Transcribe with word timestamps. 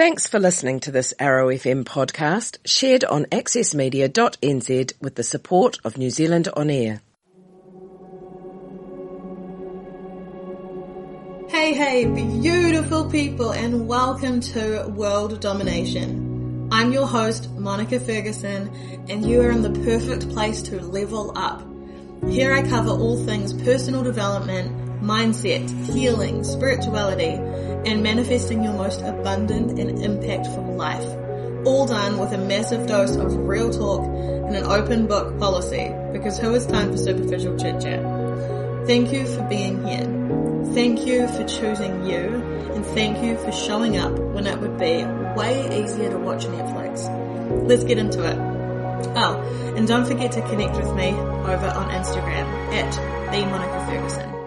Thanks 0.00 0.26
for 0.26 0.40
listening 0.40 0.80
to 0.80 0.90
this 0.90 1.12
Arrow 1.18 1.48
FM 1.48 1.84
podcast 1.84 2.56
shared 2.64 3.04
on 3.04 3.26
accessmedia.nz 3.26 4.92
with 4.98 5.14
the 5.14 5.22
support 5.22 5.78
of 5.84 5.98
New 5.98 6.08
Zealand 6.08 6.48
On 6.56 6.70
Air. 6.70 7.02
Hey, 11.50 11.74
hey, 11.74 12.06
beautiful 12.06 13.10
people, 13.10 13.52
and 13.52 13.86
welcome 13.86 14.40
to 14.40 14.86
World 14.88 15.38
Domination. 15.38 16.70
I'm 16.72 16.92
your 16.92 17.06
host, 17.06 17.50
Monica 17.58 18.00
Ferguson, 18.00 19.04
and 19.10 19.28
you 19.28 19.42
are 19.42 19.50
in 19.50 19.60
the 19.60 19.78
perfect 19.84 20.30
place 20.30 20.62
to 20.62 20.80
level 20.80 21.36
up. 21.36 21.62
Here 22.26 22.54
I 22.54 22.62
cover 22.66 22.88
all 22.88 23.22
things 23.26 23.52
personal 23.52 24.02
development, 24.02 24.89
mindset, 25.02 25.68
healing, 25.92 26.44
spirituality, 26.44 27.38
and 27.88 28.02
manifesting 28.02 28.62
your 28.62 28.74
most 28.74 29.00
abundant 29.02 29.78
and 29.78 29.98
impactful 29.98 30.76
life. 30.76 31.66
All 31.66 31.86
done 31.86 32.18
with 32.18 32.32
a 32.32 32.38
massive 32.38 32.86
dose 32.86 33.16
of 33.16 33.36
real 33.36 33.70
talk 33.70 34.04
and 34.06 34.56
an 34.56 34.64
open 34.64 35.06
book 35.06 35.38
policy, 35.38 35.92
because 36.12 36.38
who 36.38 36.52
has 36.52 36.66
time 36.66 36.90
for 36.90 36.96
superficial 36.96 37.56
chit 37.58 37.80
chat? 37.80 38.02
Thank 38.86 39.12
you 39.12 39.26
for 39.26 39.42
being 39.44 39.84
here. 39.86 40.04
Thank 40.74 41.06
you 41.06 41.28
for 41.28 41.44
choosing 41.44 42.06
you 42.06 42.50
and 42.74 42.84
thank 42.86 43.22
you 43.22 43.36
for 43.38 43.52
showing 43.52 43.98
up 43.98 44.12
when 44.12 44.46
it 44.46 44.58
would 44.58 44.78
be 44.78 45.04
way 45.36 45.82
easier 45.82 46.10
to 46.10 46.18
watch 46.18 46.44
Netflix. 46.44 47.08
Let's 47.68 47.84
get 47.84 47.98
into 47.98 48.24
it. 48.24 48.36
Oh, 49.16 49.74
and 49.76 49.86
don't 49.86 50.06
forget 50.06 50.32
to 50.32 50.42
connect 50.42 50.76
with 50.76 50.94
me 50.94 51.10
over 51.10 51.66
on 51.66 51.90
Instagram 51.90 52.46
at 52.72 53.32
the 53.32 53.46
Monica 53.46 53.86
Ferguson. 53.86 54.39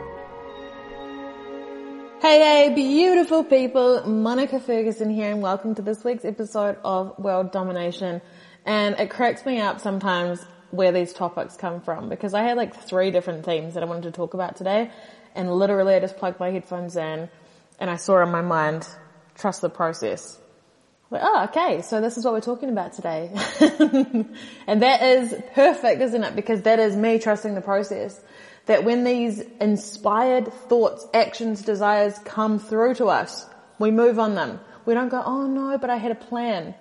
Hey, 2.23 2.39
hey, 2.39 2.73
beautiful 2.73 3.43
people. 3.43 4.07
Monica 4.07 4.57
Ferguson 4.57 5.09
here 5.09 5.29
and 5.29 5.41
welcome 5.41 5.75
to 5.75 5.81
this 5.81 6.05
week's 6.05 6.23
episode 6.23 6.77
of 6.81 7.19
World 7.19 7.51
Domination. 7.51 8.21
And 8.65 8.97
it 8.97 9.09
cracks 9.09 9.45
me 9.45 9.59
up 9.59 9.81
sometimes 9.81 10.41
where 10.71 10.93
these 10.93 11.11
topics 11.11 11.57
come 11.57 11.81
from 11.81 12.07
because 12.07 12.33
I 12.33 12.43
had 12.43 12.55
like 12.55 12.77
three 12.77 13.11
different 13.11 13.43
themes 13.43 13.73
that 13.73 13.83
I 13.83 13.87
wanted 13.87 14.03
to 14.03 14.11
talk 14.11 14.33
about 14.35 14.55
today 14.55 14.89
and 15.35 15.51
literally 15.53 15.95
I 15.95 15.99
just 15.99 16.15
plugged 16.15 16.39
my 16.39 16.49
headphones 16.49 16.95
in 16.95 17.27
and 17.77 17.89
I 17.89 17.97
saw 17.97 18.23
in 18.23 18.31
my 18.31 18.41
mind, 18.41 18.87
trust 19.35 19.59
the 19.59 19.69
process. 19.69 20.39
Like, 21.11 21.23
oh, 21.25 21.49
okay, 21.49 21.81
so 21.81 21.99
this 21.99 22.17
is 22.17 22.23
what 22.23 22.33
we're 22.33 22.39
talking 22.39 22.69
about 22.69 22.93
today. 22.93 23.31
and 24.65 24.81
that 24.81 25.01
is 25.01 25.35
perfect, 25.53 26.01
isn't 26.01 26.23
it? 26.23 26.37
Because 26.37 26.61
that 26.61 26.79
is 26.79 26.95
me 26.95 27.19
trusting 27.19 27.53
the 27.53 27.59
process. 27.59 28.17
That 28.65 28.83
when 28.85 29.03
these 29.03 29.41
inspired 29.59 30.51
thoughts, 30.53 31.05
actions, 31.13 31.61
desires 31.61 32.17
come 32.19 32.59
through 32.59 32.95
to 32.95 33.07
us, 33.07 33.45
we 33.77 33.91
move 33.91 34.19
on 34.19 34.35
them. 34.35 34.59
We 34.85 34.93
don't 34.93 35.09
go, 35.09 35.21
oh 35.23 35.47
no, 35.47 35.77
but 35.77 35.89
I 35.89 35.97
had 35.97 36.11
a 36.11 36.15
plan. 36.15 36.75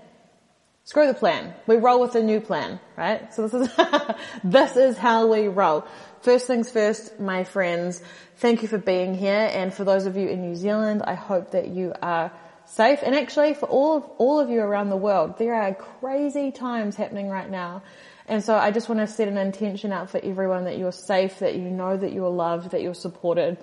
Screw 0.85 1.07
the 1.07 1.15
plan. 1.15 1.55
We 1.67 1.77
roll 1.77 2.01
with 2.01 2.17
a 2.17 2.23
new 2.23 2.41
plan, 2.41 2.81
right? 2.97 3.33
So 3.33 3.47
this 3.47 3.69
is, 3.69 3.77
this 4.45 4.77
is 4.77 4.99
how 4.99 5.29
we 5.29 5.47
roll. 5.47 5.85
First 6.23 6.47
things 6.47 6.71
first, 6.71 7.21
my 7.21 7.45
friends, 7.45 8.03
thank 8.37 8.63
you 8.63 8.69
for 8.69 8.79
being 8.79 9.15
here. 9.15 9.49
And 9.53 9.73
for 9.73 9.85
those 9.85 10.07
of 10.07 10.17
you 10.17 10.29
in 10.29 10.43
New 10.43 10.57
Zealand, 10.57 11.03
I 11.05 11.15
hope 11.15 11.53
that 11.53 11.69
you 11.69 11.95
are 12.03 12.33
safe. 12.67 13.01
And 13.03 13.15
actually 13.15 13.55
for 13.55 13.67
all 13.67 13.97
of, 13.99 14.05
all 14.19 14.41
of 14.41 14.51
you 14.51 14.61
around 14.61 14.91
the 14.91 14.97
world, 14.97 15.39
there 15.39 15.55
are 15.55 15.75
crazy 15.75 16.51
times 16.51 16.97
happening 16.97 17.29
right 17.29 17.51
now. 17.51 17.83
And 18.27 18.43
so 18.43 18.55
I 18.55 18.71
just 18.71 18.89
want 18.89 19.01
to 19.01 19.07
set 19.07 19.29
an 19.29 19.37
intention 19.37 19.93
out 19.93 20.11
for 20.11 20.19
everyone 20.23 20.65
that 20.65 20.79
you're 20.79 20.93
safe, 20.93 21.41
that 21.41 21.57
you 21.57 21.71
know 21.71 21.97
that 21.97 22.13
you're 22.13 22.31
loved, 22.31 22.71
that 22.71 22.83
you're 22.83 22.95
supported. 22.95 23.59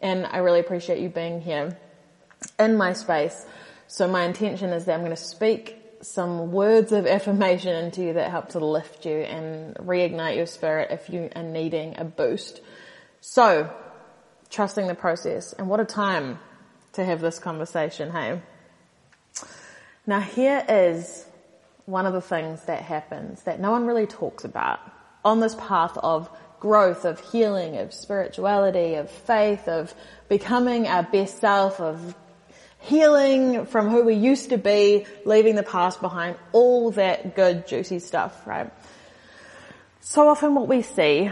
And 0.00 0.26
I 0.26 0.38
really 0.38 0.60
appreciate 0.60 1.00
you 1.00 1.08
being 1.08 1.40
here 1.40 1.76
in 2.58 2.76
my 2.76 2.92
space. 2.92 3.44
So 3.86 4.08
my 4.08 4.24
intention 4.24 4.70
is 4.70 4.84
that 4.84 4.94
I'm 4.94 5.00
going 5.00 5.10
to 5.10 5.16
speak 5.16 5.80
some 6.00 6.52
words 6.52 6.92
of 6.92 7.06
affirmation 7.06 7.74
into 7.74 8.02
you 8.02 8.12
that 8.14 8.30
help 8.30 8.50
to 8.50 8.58
lift 8.58 9.06
you 9.06 9.16
and 9.16 9.74
reignite 9.76 10.36
your 10.36 10.46
spirit 10.46 10.90
if 10.90 11.08
you 11.08 11.30
are 11.34 11.42
needing 11.42 11.94
a 11.98 12.04
boost. 12.04 12.60
So, 13.20 13.74
trusting 14.50 14.86
the 14.86 14.94
process. 14.94 15.54
And 15.54 15.68
what 15.68 15.80
a 15.80 15.84
time 15.84 16.38
to 16.92 17.04
have 17.04 17.20
this 17.20 17.38
conversation, 17.38 18.10
hey? 18.10 18.40
Now 20.06 20.20
here 20.20 20.64
is 20.68 21.26
one 21.86 22.06
of 22.06 22.12
the 22.12 22.20
things 22.20 22.64
that 22.64 22.82
happens 22.82 23.42
that 23.42 23.60
no 23.60 23.70
one 23.70 23.86
really 23.86 24.06
talks 24.06 24.44
about 24.44 24.80
on 25.24 25.40
this 25.40 25.54
path 25.54 25.96
of 25.98 26.28
growth, 26.60 27.04
of 27.04 27.20
healing, 27.20 27.76
of 27.76 27.92
spirituality, 27.92 28.94
of 28.94 29.10
faith, 29.10 29.68
of 29.68 29.92
becoming 30.28 30.86
our 30.86 31.02
best 31.02 31.38
self, 31.38 31.80
of 31.80 32.14
healing 32.80 33.66
from 33.66 33.90
who 33.90 34.02
we 34.02 34.14
used 34.14 34.50
to 34.50 34.58
be, 34.58 35.06
leaving 35.24 35.56
the 35.56 35.62
past 35.62 36.00
behind, 36.00 36.36
all 36.52 36.90
that 36.92 37.34
good 37.34 37.66
juicy 37.66 37.98
stuff, 37.98 38.46
right? 38.46 38.70
So 40.00 40.28
often 40.28 40.54
what 40.54 40.68
we 40.68 40.82
see 40.82 41.30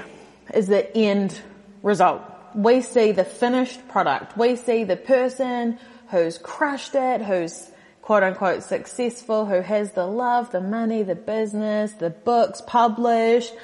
is 0.52 0.66
the 0.66 0.94
end 0.96 1.38
result. 1.82 2.22
We 2.54 2.82
see 2.82 3.12
the 3.12 3.24
finished 3.24 3.88
product. 3.88 4.36
We 4.36 4.56
see 4.56 4.84
the 4.84 4.96
person 4.96 5.78
who's 6.08 6.36
crushed 6.38 6.94
it, 6.94 7.22
who's 7.22 7.70
quote 8.02 8.22
unquote 8.22 8.62
successful, 8.62 9.46
who 9.46 9.60
has 9.62 9.92
the 9.92 10.06
love, 10.06 10.52
the 10.52 10.60
money, 10.60 11.02
the 11.02 11.14
business, 11.14 11.92
the 11.94 12.10
books 12.10 12.60
published, 12.66 13.54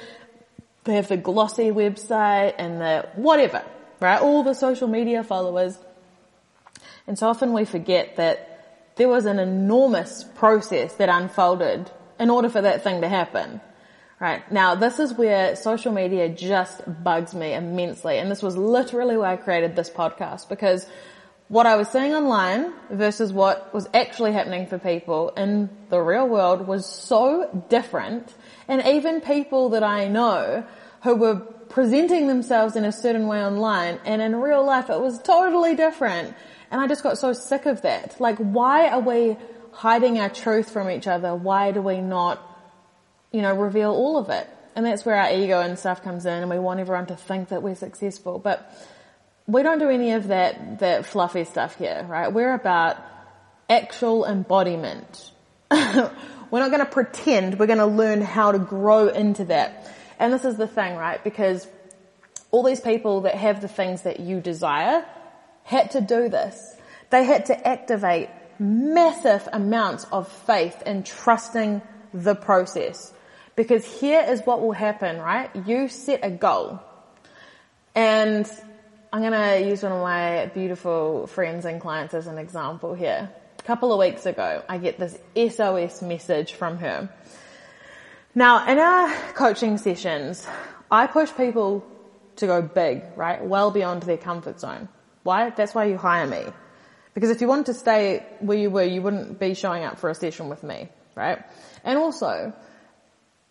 they 0.85 0.95
have 0.95 1.07
the 1.07 1.17
glossy 1.17 1.69
website 1.69 2.55
and 2.57 2.81
the 2.81 3.07
whatever, 3.15 3.63
right? 3.99 4.19
All 4.19 4.43
the 4.43 4.55
social 4.55 4.87
media 4.87 5.23
followers 5.23 5.77
and 7.09 7.17
so 7.17 7.27
often 7.27 7.53
we 7.53 7.65
forget 7.65 8.17
that 8.17 8.93
there 8.95 9.09
was 9.09 9.25
an 9.25 9.39
enormous 9.39 10.23
process 10.35 10.93
that 10.97 11.09
unfolded 11.09 11.89
in 12.19 12.29
order 12.29 12.49
for 12.49 12.61
that 12.61 12.83
thing 12.83 13.01
to 13.01 13.09
happen. 13.09 13.61
Right. 14.19 14.49
Now 14.51 14.75
this 14.75 14.99
is 14.99 15.13
where 15.13 15.55
social 15.55 15.91
media 15.91 16.29
just 16.29 16.81
bugs 17.03 17.33
me 17.33 17.53
immensely. 17.55 18.19
And 18.19 18.29
this 18.29 18.43
was 18.43 18.55
literally 18.55 19.17
why 19.17 19.33
I 19.33 19.37
created 19.37 19.75
this 19.75 19.89
podcast 19.89 20.49
because 20.49 20.85
what 21.49 21.65
I 21.65 21.75
was 21.75 21.87
seeing 21.89 22.13
online 22.13 22.71
versus 22.91 23.33
what 23.33 23.73
was 23.73 23.89
actually 23.93 24.33
happening 24.33 24.67
for 24.67 24.77
people 24.77 25.29
in 25.29 25.69
the 25.89 25.99
real 25.99 26.27
world 26.27 26.67
was 26.67 26.85
so 26.85 27.65
different. 27.69 28.33
And 28.67 28.85
even 28.85 29.19
people 29.19 29.69
that 29.69 29.83
I 29.83 30.07
know 30.07 30.63
who 31.03 31.15
were 31.15 31.37
presenting 31.69 32.27
themselves 32.27 32.75
in 32.75 32.85
a 32.85 32.91
certain 32.91 33.27
way 33.27 33.43
online 33.43 33.99
and 34.05 34.21
in 34.21 34.35
real 34.35 34.63
life 34.63 34.91
it 34.91 35.01
was 35.01 35.19
totally 35.21 35.75
different. 35.75 36.35
And 36.69 36.79
I 36.79 36.87
just 36.87 37.01
got 37.01 37.17
so 37.17 37.33
sick 37.33 37.65
of 37.65 37.81
that. 37.81 38.21
Like, 38.21 38.37
why 38.37 38.89
are 38.89 38.99
we 38.99 39.35
hiding 39.71 40.19
our 40.19 40.29
truth 40.29 40.69
from 40.69 40.87
each 40.91 41.07
other? 41.07 41.33
Why 41.33 41.71
do 41.71 41.81
we 41.81 41.99
not, 41.99 42.39
you 43.31 43.41
know, 43.41 43.55
reveal 43.55 43.89
all 43.89 44.17
of 44.17 44.29
it? 44.29 44.47
And 44.75 44.85
that's 44.85 45.03
where 45.03 45.15
our 45.15 45.33
ego 45.33 45.61
and 45.61 45.79
stuff 45.79 46.03
comes 46.03 46.27
in 46.27 46.41
and 46.43 46.49
we 46.49 46.59
want 46.59 46.79
everyone 46.79 47.07
to 47.07 47.15
think 47.15 47.49
that 47.49 47.63
we're 47.63 47.73
successful. 47.73 48.37
But 48.37 48.71
we 49.49 49.63
don't 49.63 49.79
do 49.79 49.89
any 49.89 50.11
of 50.11 50.27
that, 50.27 50.79
that 50.79 51.05
fluffy 51.07 51.43
stuff 51.43 51.75
here, 51.75 52.05
right? 52.07 52.31
We're 52.31 52.53
about 52.53 52.97
actual 53.67 54.25
embodiment. 54.25 55.31
we're 55.71 56.11
not 56.51 56.69
going 56.69 56.79
to 56.79 56.85
pretend, 56.85 57.57
we're 57.57 57.65
going 57.65 57.79
to 57.79 57.87
learn 57.87 58.21
how 58.21 58.51
to 58.51 58.59
grow 58.59 59.07
into 59.07 59.45
that. 59.45 59.91
And 60.19 60.31
this 60.31 60.45
is 60.45 60.55
the 60.57 60.67
thing, 60.67 60.95
right? 60.95 61.23
Because 61.23 61.67
all 62.51 62.61
these 62.61 62.79
people 62.79 63.21
that 63.21 63.35
have 63.35 63.59
the 63.61 63.67
things 63.67 64.03
that 64.03 64.19
you 64.19 64.39
desire, 64.39 65.03
had 65.63 65.91
to 65.91 66.01
do 66.01 66.29
this. 66.29 66.75
They 67.09 67.23
had 67.23 67.47
to 67.47 67.67
activate 67.67 68.29
massive 68.59 69.47
amounts 69.51 70.05
of 70.11 70.27
faith 70.27 70.81
and 70.85 71.03
trusting 71.05 71.81
the 72.13 72.35
process. 72.35 73.13
Because 73.55 73.83
here 73.99 74.23
is 74.27 74.41
what 74.45 74.61
will 74.61 74.73
happen, 74.73 75.17
right? 75.17 75.49
You 75.65 75.87
set 75.87 76.19
a 76.23 76.29
goal. 76.29 76.79
And 77.95 78.49
I'm 79.11 79.23
gonna 79.23 79.57
use 79.57 79.81
one 79.81 79.91
of 79.91 80.01
my 80.03 80.51
beautiful 80.53 81.25
friends 81.25 81.65
and 81.65 81.81
clients 81.81 82.13
as 82.13 82.27
an 82.27 82.37
example 82.37 82.93
here. 82.93 83.27
A 83.57 83.63
couple 83.63 83.91
of 83.91 83.97
weeks 83.97 84.27
ago, 84.27 84.63
I 84.69 84.77
get 84.77 84.99
this 84.99 85.17
SOS 85.35 86.03
message 86.03 86.53
from 86.53 86.77
her. 86.77 87.09
Now, 88.35 88.67
in 88.67 88.77
our 88.77 89.11
coaching 89.33 89.79
sessions, 89.79 90.45
I 90.91 91.07
push 91.07 91.31
people 91.35 91.83
to 92.35 92.45
go 92.45 92.61
big, 92.61 93.01
right? 93.15 93.43
Well 93.43 93.71
beyond 93.71 94.03
their 94.03 94.17
comfort 94.17 94.59
zone. 94.59 94.87
Why? 95.23 95.49
That's 95.49 95.73
why 95.73 95.85
you 95.85 95.97
hire 95.97 96.27
me. 96.27 96.43
Because 97.15 97.31
if 97.31 97.41
you 97.41 97.47
wanted 97.47 97.65
to 97.65 97.73
stay 97.73 98.23
where 98.41 98.59
you 98.59 98.69
were, 98.69 98.83
you 98.83 99.01
wouldn't 99.01 99.39
be 99.39 99.55
showing 99.55 99.83
up 99.83 99.97
for 99.97 100.11
a 100.11 100.15
session 100.15 100.49
with 100.49 100.61
me, 100.61 100.87
right? 101.15 101.39
And 101.83 101.97
also, 101.97 102.53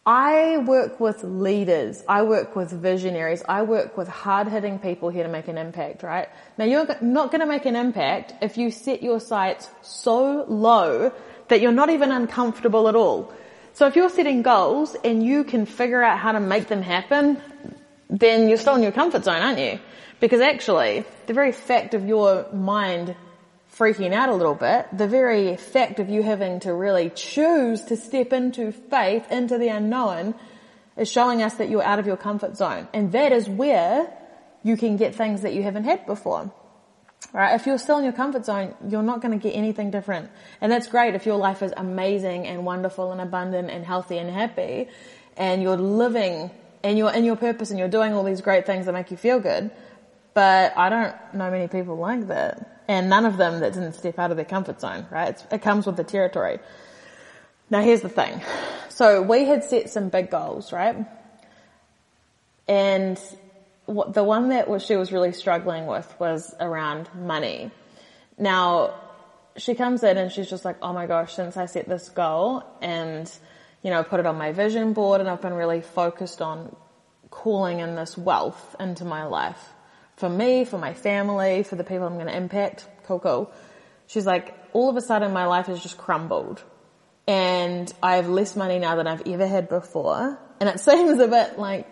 I 0.08 0.56
work 0.56 1.00
with 1.00 1.22
leaders. 1.22 2.02
I 2.08 2.22
work 2.22 2.56
with 2.56 2.70
visionaries. 2.70 3.42
I 3.46 3.60
work 3.60 3.98
with 3.98 4.08
hard-hitting 4.08 4.78
people 4.78 5.10
here 5.10 5.22
to 5.22 5.28
make 5.28 5.48
an 5.48 5.58
impact, 5.58 6.02
right? 6.02 6.30
Now 6.56 6.64
you're 6.64 6.86
not 7.02 7.30
going 7.30 7.42
to 7.42 7.46
make 7.46 7.66
an 7.66 7.76
impact 7.76 8.32
if 8.40 8.56
you 8.56 8.70
set 8.70 9.02
your 9.02 9.20
sights 9.20 9.68
so 9.82 10.46
low 10.48 11.12
that 11.48 11.60
you're 11.60 11.72
not 11.72 11.90
even 11.90 12.10
uncomfortable 12.10 12.88
at 12.88 12.96
all. 12.96 13.30
So 13.74 13.86
if 13.86 13.96
you're 13.96 14.08
setting 14.08 14.40
goals 14.40 14.96
and 15.04 15.22
you 15.22 15.44
can 15.44 15.66
figure 15.66 16.02
out 16.02 16.18
how 16.18 16.32
to 16.32 16.40
make 16.40 16.68
them 16.68 16.80
happen, 16.80 17.42
then 18.08 18.48
you're 18.48 18.56
still 18.56 18.76
in 18.76 18.82
your 18.82 18.92
comfort 18.92 19.24
zone, 19.24 19.42
aren't 19.42 19.58
you? 19.58 19.78
Because 20.20 20.40
actually, 20.40 21.04
the 21.26 21.34
very 21.34 21.52
fact 21.52 21.92
of 21.92 22.08
your 22.08 22.50
mind 22.54 23.14
freaking 23.78 24.12
out 24.12 24.28
a 24.28 24.34
little 24.34 24.54
bit, 24.54 24.86
the 24.92 25.06
very 25.06 25.56
fact 25.56 26.00
of 26.00 26.08
you 26.08 26.22
having 26.22 26.60
to 26.60 26.74
really 26.74 27.10
choose 27.10 27.82
to 27.82 27.96
step 27.96 28.32
into 28.32 28.72
faith, 28.72 29.30
into 29.30 29.56
the 29.56 29.68
unknown, 29.68 30.34
is 30.96 31.08
showing 31.10 31.42
us 31.42 31.54
that 31.54 31.68
you're 31.68 31.82
out 31.82 31.98
of 31.98 32.06
your 32.06 32.16
comfort 32.16 32.56
zone. 32.56 32.88
And 32.92 33.12
that 33.12 33.30
is 33.30 33.48
where 33.48 34.12
you 34.64 34.76
can 34.76 34.96
get 34.96 35.14
things 35.14 35.42
that 35.42 35.54
you 35.54 35.62
haven't 35.62 35.84
had 35.84 36.06
before. 36.06 36.52
Right? 37.32 37.54
If 37.54 37.66
you're 37.66 37.78
still 37.78 37.98
in 37.98 38.04
your 38.04 38.12
comfort 38.12 38.44
zone, 38.44 38.74
you're 38.88 39.02
not 39.02 39.20
going 39.20 39.38
to 39.38 39.42
get 39.42 39.54
anything 39.54 39.90
different. 39.90 40.30
And 40.60 40.72
that's 40.72 40.88
great 40.88 41.14
if 41.14 41.26
your 41.26 41.36
life 41.36 41.62
is 41.62 41.72
amazing 41.76 42.46
and 42.46 42.64
wonderful 42.64 43.12
and 43.12 43.20
abundant 43.20 43.70
and 43.70 43.84
healthy 43.84 44.18
and 44.18 44.30
happy 44.30 44.88
and 45.36 45.62
you're 45.62 45.76
living 45.76 46.50
and 46.82 46.98
you're 46.98 47.12
in 47.12 47.24
your 47.24 47.36
purpose 47.36 47.70
and 47.70 47.78
you're 47.78 47.88
doing 47.88 48.12
all 48.12 48.24
these 48.24 48.40
great 48.40 48.66
things 48.66 48.86
that 48.86 48.92
make 48.92 49.10
you 49.10 49.16
feel 49.16 49.40
good. 49.40 49.70
But 50.34 50.76
I 50.76 50.88
don't 50.88 51.14
know 51.34 51.50
many 51.50 51.68
people 51.68 51.96
like 51.96 52.28
that. 52.28 52.77
And 52.88 53.10
none 53.10 53.26
of 53.26 53.36
them 53.36 53.60
that 53.60 53.74
didn't 53.74 53.92
step 53.92 54.18
out 54.18 54.30
of 54.30 54.36
their 54.36 54.46
comfort 54.46 54.80
zone, 54.80 55.06
right? 55.10 55.28
It's, 55.28 55.44
it 55.52 55.62
comes 55.62 55.86
with 55.86 55.96
the 55.96 56.04
territory. 56.04 56.58
Now 57.68 57.82
here's 57.82 58.00
the 58.00 58.08
thing. 58.08 58.40
So 58.88 59.20
we 59.22 59.44
had 59.44 59.62
set 59.62 59.90
some 59.90 60.08
big 60.08 60.30
goals, 60.30 60.72
right? 60.72 61.06
And 62.66 63.20
what, 63.84 64.14
the 64.14 64.24
one 64.24 64.48
that 64.48 64.82
she 64.82 64.96
was 64.96 65.12
really 65.12 65.32
struggling 65.32 65.86
with 65.86 66.12
was 66.18 66.54
around 66.60 67.08
money. 67.14 67.70
Now, 68.38 68.94
she 69.56 69.74
comes 69.74 70.02
in 70.02 70.16
and 70.16 70.30
she's 70.32 70.48
just 70.48 70.64
like, 70.64 70.76
oh 70.82 70.92
my 70.92 71.06
gosh, 71.06 71.34
since 71.34 71.56
I 71.56 71.66
set 71.66 71.88
this 71.88 72.08
goal 72.08 72.62
and, 72.80 73.30
you 73.82 73.90
know, 73.90 74.02
put 74.02 74.20
it 74.20 74.26
on 74.26 74.36
my 74.36 74.52
vision 74.52 74.92
board 74.92 75.20
and 75.20 75.28
I've 75.28 75.42
been 75.42 75.54
really 75.54 75.80
focused 75.80 76.40
on 76.40 76.74
calling 77.30 77.80
in 77.80 77.94
this 77.96 78.16
wealth 78.16 78.76
into 78.80 79.04
my 79.04 79.24
life. 79.24 79.72
For 80.18 80.28
me, 80.28 80.64
for 80.64 80.78
my 80.78 80.94
family, 80.94 81.62
for 81.62 81.76
the 81.76 81.84
people 81.84 82.06
I'm 82.06 82.14
going 82.14 82.26
to 82.26 82.36
impact. 82.36 82.86
Cool. 83.04 83.52
She's 84.06 84.26
like, 84.26 84.54
all 84.72 84.90
of 84.90 84.96
a 84.96 85.00
sudden 85.00 85.32
my 85.32 85.46
life 85.46 85.66
has 85.66 85.82
just 85.82 85.96
crumbled 85.96 86.62
and 87.28 87.92
I 88.02 88.16
have 88.16 88.28
less 88.28 88.56
money 88.56 88.78
now 88.78 88.96
than 88.96 89.06
I've 89.06 89.22
ever 89.26 89.46
had 89.46 89.68
before. 89.68 90.38
And 90.60 90.68
it 90.68 90.80
seems 90.88 91.20
a 91.20 91.28
bit 91.28 91.58
like 91.58 91.86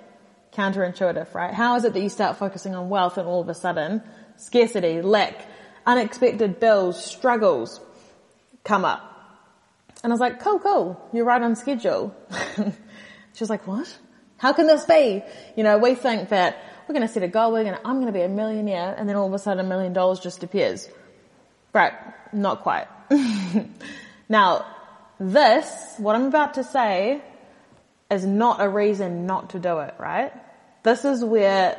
counterintuitive, 0.52 1.34
right? 1.34 1.52
How 1.52 1.76
is 1.76 1.84
it 1.84 1.92
that 1.92 2.00
you 2.00 2.08
start 2.08 2.38
focusing 2.38 2.74
on 2.74 2.88
wealth 2.88 3.18
and 3.18 3.28
all 3.28 3.42
of 3.42 3.48
a 3.48 3.54
sudden 3.54 4.02
scarcity, 4.36 5.02
lack, 5.02 5.46
unexpected 5.84 6.58
bills, 6.58 7.04
struggles 7.04 7.80
come 8.64 8.84
up? 8.86 9.12
And 10.02 10.10
I 10.10 10.14
was 10.14 10.20
like, 10.20 10.40
cool, 10.40 10.58
cool. 10.58 11.08
You're 11.12 11.26
right 11.26 11.42
on 11.42 11.54
schedule. 11.54 12.16
she 12.56 13.40
was 13.40 13.50
like, 13.50 13.66
what? 13.66 13.94
How 14.38 14.52
can 14.54 14.66
this 14.66 14.84
be? 14.84 15.22
You 15.56 15.64
know, 15.64 15.78
we 15.78 15.94
think 15.94 16.30
that 16.30 16.62
we're 16.88 16.94
going 16.94 17.06
to 17.06 17.12
set 17.12 17.22
a 17.22 17.28
goal, 17.28 17.52
we're 17.52 17.64
going 17.64 17.74
to, 17.74 17.86
I'm 17.86 17.96
going 17.96 18.06
to 18.06 18.12
be 18.12 18.22
a 18.22 18.28
millionaire, 18.28 18.94
and 18.96 19.08
then 19.08 19.16
all 19.16 19.26
of 19.26 19.32
a 19.32 19.38
sudden 19.38 19.64
a 19.64 19.68
million 19.68 19.92
dollars 19.92 20.20
just 20.20 20.42
appears. 20.42 20.88
Right. 21.72 21.92
Not 22.32 22.62
quite. 22.62 22.86
now, 24.28 24.66
this, 25.18 25.94
what 25.98 26.16
I'm 26.16 26.26
about 26.26 26.54
to 26.54 26.64
say, 26.64 27.22
is 28.10 28.24
not 28.24 28.60
a 28.60 28.68
reason 28.68 29.26
not 29.26 29.50
to 29.50 29.58
do 29.58 29.78
it, 29.80 29.94
right? 29.98 30.32
This 30.82 31.04
is 31.04 31.24
where 31.24 31.78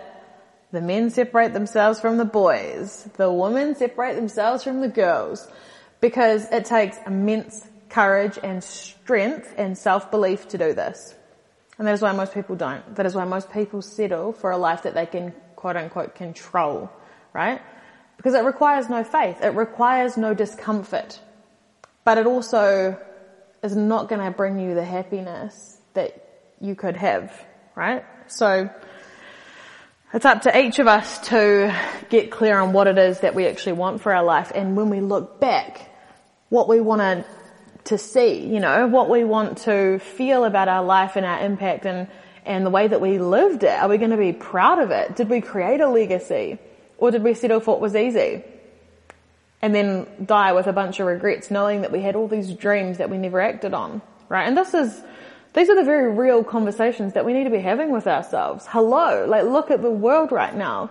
the 0.72 0.82
men 0.82 1.10
separate 1.10 1.54
themselves 1.54 2.00
from 2.00 2.18
the 2.18 2.26
boys. 2.26 3.08
The 3.16 3.32
women 3.32 3.76
separate 3.76 4.16
themselves 4.16 4.64
from 4.64 4.82
the 4.82 4.90
girls. 4.90 5.48
Because 6.02 6.52
it 6.52 6.66
takes 6.66 6.98
immense 7.06 7.66
courage 7.90 8.38
and 8.44 8.64
strength 8.64 9.54
and 9.58 9.78
self-belief 9.78 10.50
to 10.50 10.58
do 10.58 10.74
this. 10.74 11.16
And 11.78 11.88
that 11.88 11.94
is 11.94 12.02
why 12.02 12.12
most 12.12 12.34
people 12.34 12.56
don't. 12.56 12.96
That 12.96 13.06
is 13.06 13.14
why 13.16 13.26
most 13.26 13.52
people 13.52 13.82
settle 13.82 14.34
for 14.34 14.52
a 14.52 14.58
life 14.58 14.84
that 14.84 14.94
they 14.94 15.06
can 15.06 15.34
quote 15.56 15.76
unquote 15.76 16.16
control, 16.16 16.92
right? 17.34 17.62
Because 18.18 18.34
it 18.34 18.44
requires 18.44 18.90
no 18.90 19.04
faith. 19.04 19.42
It 19.42 19.54
requires 19.54 20.18
no 20.18 20.34
discomfort. 20.34 21.20
But 22.04 22.18
it 22.18 22.26
also 22.26 23.00
is 23.64 23.76
not 23.76 24.10
going 24.10 24.22
to 24.22 24.32
bring 24.32 24.60
you 24.60 24.74
the 24.74 24.86
happiness 24.86 25.80
that 25.94 26.24
you 26.60 26.74
could 26.74 26.96
have, 26.96 27.32
right? 27.76 28.04
So, 28.28 28.70
it's 30.14 30.26
up 30.26 30.44
to 30.44 30.58
each 30.58 30.80
of 30.80 30.88
us 30.88 31.20
to 31.28 31.76
get 32.10 32.32
clear 32.32 32.58
on 32.58 32.72
what 32.72 32.88
it 32.88 32.98
is 32.98 33.20
that 33.20 33.36
we 33.36 33.46
actually 33.46 33.74
want 33.74 34.02
for 34.02 34.14
our 34.14 34.24
life 34.24 34.54
and 34.56 34.78
when 34.78 34.90
we 34.90 35.02
look 35.02 35.42
back, 35.42 35.92
what 36.48 36.70
we 36.70 36.80
want 36.80 37.02
to, 37.02 37.26
to 37.88 37.98
see, 37.98 38.46
you 38.46 38.60
know, 38.60 38.88
what 38.88 39.10
we 39.10 39.24
want 39.24 39.60
to 39.60 40.00
feel 40.00 40.46
about 40.46 40.68
our 40.68 40.84
life 40.84 41.16
and 41.16 41.26
our 41.26 41.40
impact 41.40 41.86
and, 41.86 42.08
and 42.46 42.66
the 42.66 42.70
way 42.70 42.88
that 42.88 43.02
we 43.02 43.18
lived 43.18 43.64
it. 43.64 43.80
Are 43.80 43.88
we 43.88 43.98
going 43.98 44.12
to 44.12 44.18
be 44.18 44.34
proud 44.34 44.80
of 44.80 44.92
it? 44.92 45.16
Did 45.16 45.30
we 45.30 45.42
create 45.42 45.82
a 45.82 45.88
legacy? 45.88 46.60
Or 46.98 47.12
did 47.12 47.24
we 47.24 47.34
settle 47.34 47.60
for 47.60 47.72
what 47.72 47.82
was 47.82 47.96
easy? 47.96 48.44
And 49.62 49.74
then 49.74 50.08
die 50.24 50.54
with 50.54 50.68
a 50.68 50.74
bunch 50.74 51.00
of 51.00 51.08
regrets 51.08 51.50
knowing 51.50 51.82
that 51.82 51.92
we 51.92 52.02
had 52.02 52.16
all 52.16 52.28
these 52.28 52.54
dreams 52.54 52.98
that 52.98 53.10
we 53.10 53.18
never 53.18 53.40
acted 53.40 53.74
on, 53.74 54.02
right? 54.30 54.48
And 54.48 54.58
this 54.58 54.74
is, 54.74 55.02
these 55.54 55.70
are 55.70 55.76
the 55.76 55.84
very 55.84 56.14
real 56.14 56.44
conversations 56.44 57.14
that 57.14 57.26
we 57.26 57.34
need 57.34 57.46
to 57.46 57.50
be 57.50 57.60
having 57.60 57.92
with 57.92 58.06
ourselves. 58.06 58.66
Hello, 58.68 59.26
like 59.28 59.46
look 59.46 59.72
at 59.72 59.82
the 59.82 59.92
world 59.92 60.32
right 60.32 60.56
now. 60.56 60.90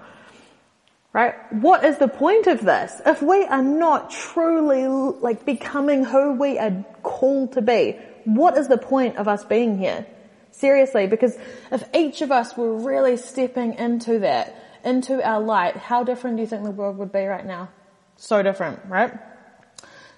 Right? 1.17 1.35
What 1.51 1.83
is 1.83 1.97
the 1.97 2.09
point 2.09 2.47
of 2.47 2.61
this? 2.63 3.01
If 3.07 3.23
we 3.23 3.43
are 3.47 3.63
not 3.63 4.11
truly 4.11 4.87
like 4.87 5.47
becoming 5.47 6.05
who 6.05 6.35
we 6.35 6.59
are 6.59 6.85
called 7.03 7.55
to 7.55 7.63
be, 7.63 7.99
what 8.27 8.59
is 8.59 8.69
the 8.69 8.77
point 8.77 9.17
of 9.17 9.27
us 9.27 9.43
being 9.43 9.79
here? 9.79 10.05
Seriously, 10.51 11.07
because 11.07 11.35
if 11.73 11.85
each 11.95 12.21
of 12.21 12.31
us 12.31 12.55
were 12.55 12.77
really 12.77 13.17
stepping 13.17 13.77
into 13.79 14.19
that, 14.19 14.63
into 14.85 15.27
our 15.27 15.41
light, 15.41 15.79
how 15.79 16.05
different 16.05 16.37
do 16.37 16.43
you 16.43 16.47
think 16.47 16.65
the 16.65 16.71
world 16.71 16.99
would 16.99 17.13
be 17.13 17.25
right 17.25 17.47
now? 17.47 17.71
So 18.19 18.43
different, 18.43 18.81
right? 18.87 19.15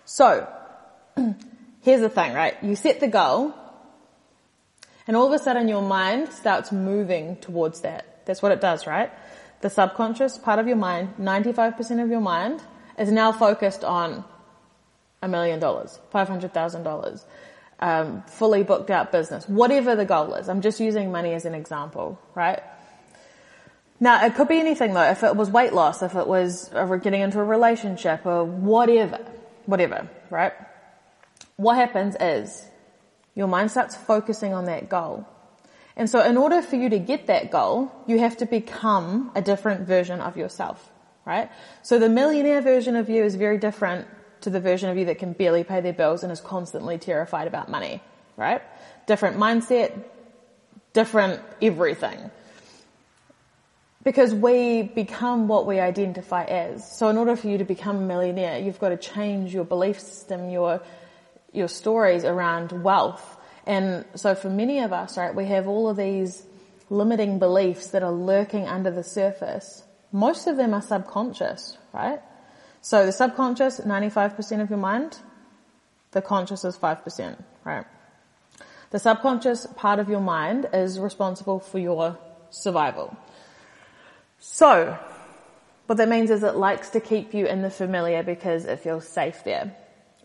So, 0.05 0.49
here's 1.83 2.01
the 2.01 2.09
thing, 2.09 2.35
right? 2.35 2.57
You 2.61 2.75
set 2.75 2.99
the 2.99 3.07
goal, 3.07 3.55
and 5.07 5.17
all 5.17 5.33
of 5.33 5.33
a 5.33 5.39
sudden 5.39 5.69
your 5.69 5.83
mind 5.83 6.33
starts 6.33 6.73
moving 6.73 7.37
towards 7.37 7.83
that. 7.83 8.27
That's 8.27 8.43
what 8.43 8.51
it 8.51 8.61
does, 8.61 8.85
right? 8.85 9.13
The 9.61 9.71
subconscious 9.71 10.39
part 10.39 10.59
of 10.59 10.67
your 10.67 10.77
mind, 10.77 11.15
95% 11.19 12.03
of 12.03 12.11
your 12.11 12.21
mind, 12.21 12.63
is 12.99 13.11
now 13.11 13.33
focused 13.33 13.85
on 13.85 14.25
a 15.23 15.29
million 15.29 15.59
dollars, 15.59 15.99
$500,000, 16.13 17.25
um, 17.81 18.23
fully 18.27 18.63
booked 18.63 18.91
out 18.91 19.11
business, 19.11 19.49
whatever 19.49 19.97
the 19.97 20.05
goal 20.05 20.35
is. 20.35 20.49
I'm 20.49 20.61
just 20.61 20.79
using 20.81 21.11
money 21.11 21.35
as 21.35 21.45
an 21.45 21.55
example, 21.55 22.19
right? 22.35 22.61
Now, 24.01 24.25
it 24.25 24.37
could 24.37 24.49
be 24.49 24.59
anything 24.59 24.95
though. 24.95 25.11
If 25.11 25.25
it 25.25 25.35
was 25.35 25.51
weight 25.51 25.73
loss, 25.73 26.03
if 26.03 26.15
it 26.15 26.27
was 26.27 26.71
getting 27.03 27.21
into 27.21 27.41
a 27.41 27.45
relationship 27.45 28.25
or 28.27 28.45
whatever, 28.45 29.19
whatever, 29.67 30.09
right? 30.31 30.53
What 31.57 31.75
happens 31.75 32.17
is 32.21 32.65
your 33.35 33.49
mind 33.49 33.73
starts 33.73 33.97
focusing 33.97 34.55
on 34.55 34.67
that 34.67 34.89
goal. 34.89 35.27
And 35.99 36.09
so 36.09 36.21
in 36.23 36.37
order 36.37 36.63
for 36.63 36.77
you 36.77 36.89
to 36.91 36.99
get 36.99 37.27
that 37.27 37.51
goal, 37.51 37.93
you 38.07 38.21
have 38.21 38.37
to 38.39 38.47
become 38.47 39.33
a 39.35 39.43
different 39.43 39.87
version 39.87 40.21
of 40.21 40.37
yourself, 40.37 40.91
right? 41.27 41.51
So 41.83 41.99
the 41.99 42.09
millionaire 42.09 42.63
version 42.63 42.95
of 42.95 43.11
you 43.11 43.25
is 43.25 43.35
very 43.35 43.59
different 43.59 44.07
to 44.43 44.51
the 44.51 44.61
version 44.61 44.89
of 44.89 44.97
you 44.97 45.07
that 45.07 45.19
can 45.19 45.33
barely 45.33 45.65
pay 45.65 45.81
their 45.81 45.93
bills 45.93 46.23
and 46.23 46.31
is 46.31 46.41
constantly 46.41 46.99
terrified 46.99 47.49
about 47.49 47.69
money, 47.69 48.01
right? 48.37 48.63
Different 49.07 49.39
mindset, 49.39 49.93
different 50.93 51.43
everything. 51.61 52.31
Because 54.05 54.33
we 54.33 54.85
become 54.85 55.49
what 55.49 55.67
we 55.67 55.81
identify 55.81 56.45
as. 56.45 56.97
So 56.97 57.09
in 57.09 57.19
order 57.19 57.35
for 57.35 57.49
you 57.49 57.59
to 57.59 57.65
become 57.65 57.97
a 57.97 58.07
millionaire, 58.07 58.59
you've 58.59 58.79
got 58.79 58.91
to 58.91 58.97
change 58.97 59.53
your 59.53 59.65
belief 59.65 59.99
system, 59.99 60.49
your 60.49 60.81
your 61.53 61.69
stories 61.69 62.25
around 62.25 62.73
wealth. 62.73 63.38
And 63.69 64.07
so 64.15 64.35
for 64.35 64.49
many 64.49 64.81
of 64.81 64.95
us, 64.95 65.19
right, 65.19 65.35
we 65.35 65.45
have 65.45 65.69
all 65.69 65.91
of 65.91 65.99
these 65.99 66.43
limiting 66.89 67.39
beliefs 67.39 67.89
that 67.89 68.03
are 68.03 68.11
lurking 68.11 68.67
under 68.67 68.91
the 68.91 69.05
surface. 69.05 69.83
Most 70.11 70.47
of 70.47 70.57
them 70.57 70.73
are 70.73 70.81
subconscious, 70.81 71.77
right? 71.93 72.21
So 72.81 73.05
the 73.05 73.13
subconscious, 73.13 73.79
95% 73.81 74.63
of 74.63 74.71
your 74.71 74.79
mind. 74.79 75.19
The 76.13 76.23
conscious 76.23 76.65
is 76.65 76.79
5%, 76.79 77.37
right? 77.65 77.85
The 78.91 78.99
subconscious 78.99 79.67
part 79.77 79.99
of 79.99 80.09
your 80.09 80.23
mind 80.23 80.71
is 80.73 80.99
responsible 80.99 81.61
for 81.61 81.79
your 81.79 82.19
survival. 82.49 83.15
So, 84.39 84.99
what 85.85 85.99
that 85.99 86.09
means 86.09 86.31
is 86.31 86.43
it 86.43 86.57
likes 86.57 86.89
to 86.91 87.01
keep 87.01 87.35
you 87.35 87.45
in 87.45 87.61
the 87.61 87.69
familiar 87.69 88.23
because 88.23 88.65
it 88.65 88.81
feels 88.81 89.07
safe 89.07 89.45
there 89.45 89.77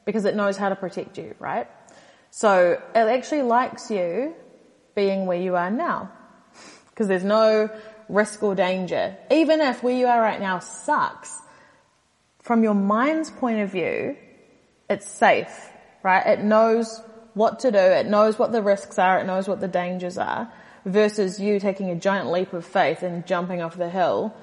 because 0.06 0.26
it 0.26 0.36
knows 0.36 0.58
how 0.58 0.70
to 0.70 0.76
protect 0.76 1.18
you, 1.18 1.36
right? 1.40 1.68
So 2.36 2.82
it 2.96 2.98
actually 2.98 3.44
likes 3.44 3.92
you 3.92 4.34
being 4.96 5.28
where 5.28 5.40
you 5.40 5.56
are 5.56 5.70
now 5.70 6.10
because 6.90 7.08
there's 7.08 7.24
no 7.24 7.70
risk 8.10 8.42
or 8.42 8.56
danger. 8.56 9.16
Even 9.30 9.62
if 9.62 9.84
where 9.84 9.96
you 9.96 10.08
are 10.08 10.20
right 10.20 10.42
now 10.42 10.58
sucks, 10.58 11.40
from 12.40 12.64
your 12.64 12.74
mind's 12.74 13.30
point 13.30 13.60
of 13.60 13.70
view, 13.70 14.18
it's 14.90 15.08
safe, 15.08 15.70
right? 16.02 16.26
It 16.26 16.40
knows 16.44 17.04
what 17.36 17.60
to 17.60 17.72
do. 17.72 17.78
It 17.78 18.08
knows 18.08 18.40
what 18.40 18.52
the 18.52 18.64
risks 18.64 18.98
are. 18.98 19.20
It 19.20 19.28
knows 19.28 19.48
what 19.48 19.60
the 19.60 19.68
dangers 19.68 20.18
are 20.18 20.52
versus 20.86 21.40
you 21.40 21.60
taking 21.60 21.92
a 21.92 21.96
giant 21.96 22.32
leap 22.32 22.52
of 22.54 22.66
faith 22.66 23.04
and 23.04 23.28
jumping 23.28 23.62
off 23.62 23.78
the 23.78 23.92
hill 23.92 24.36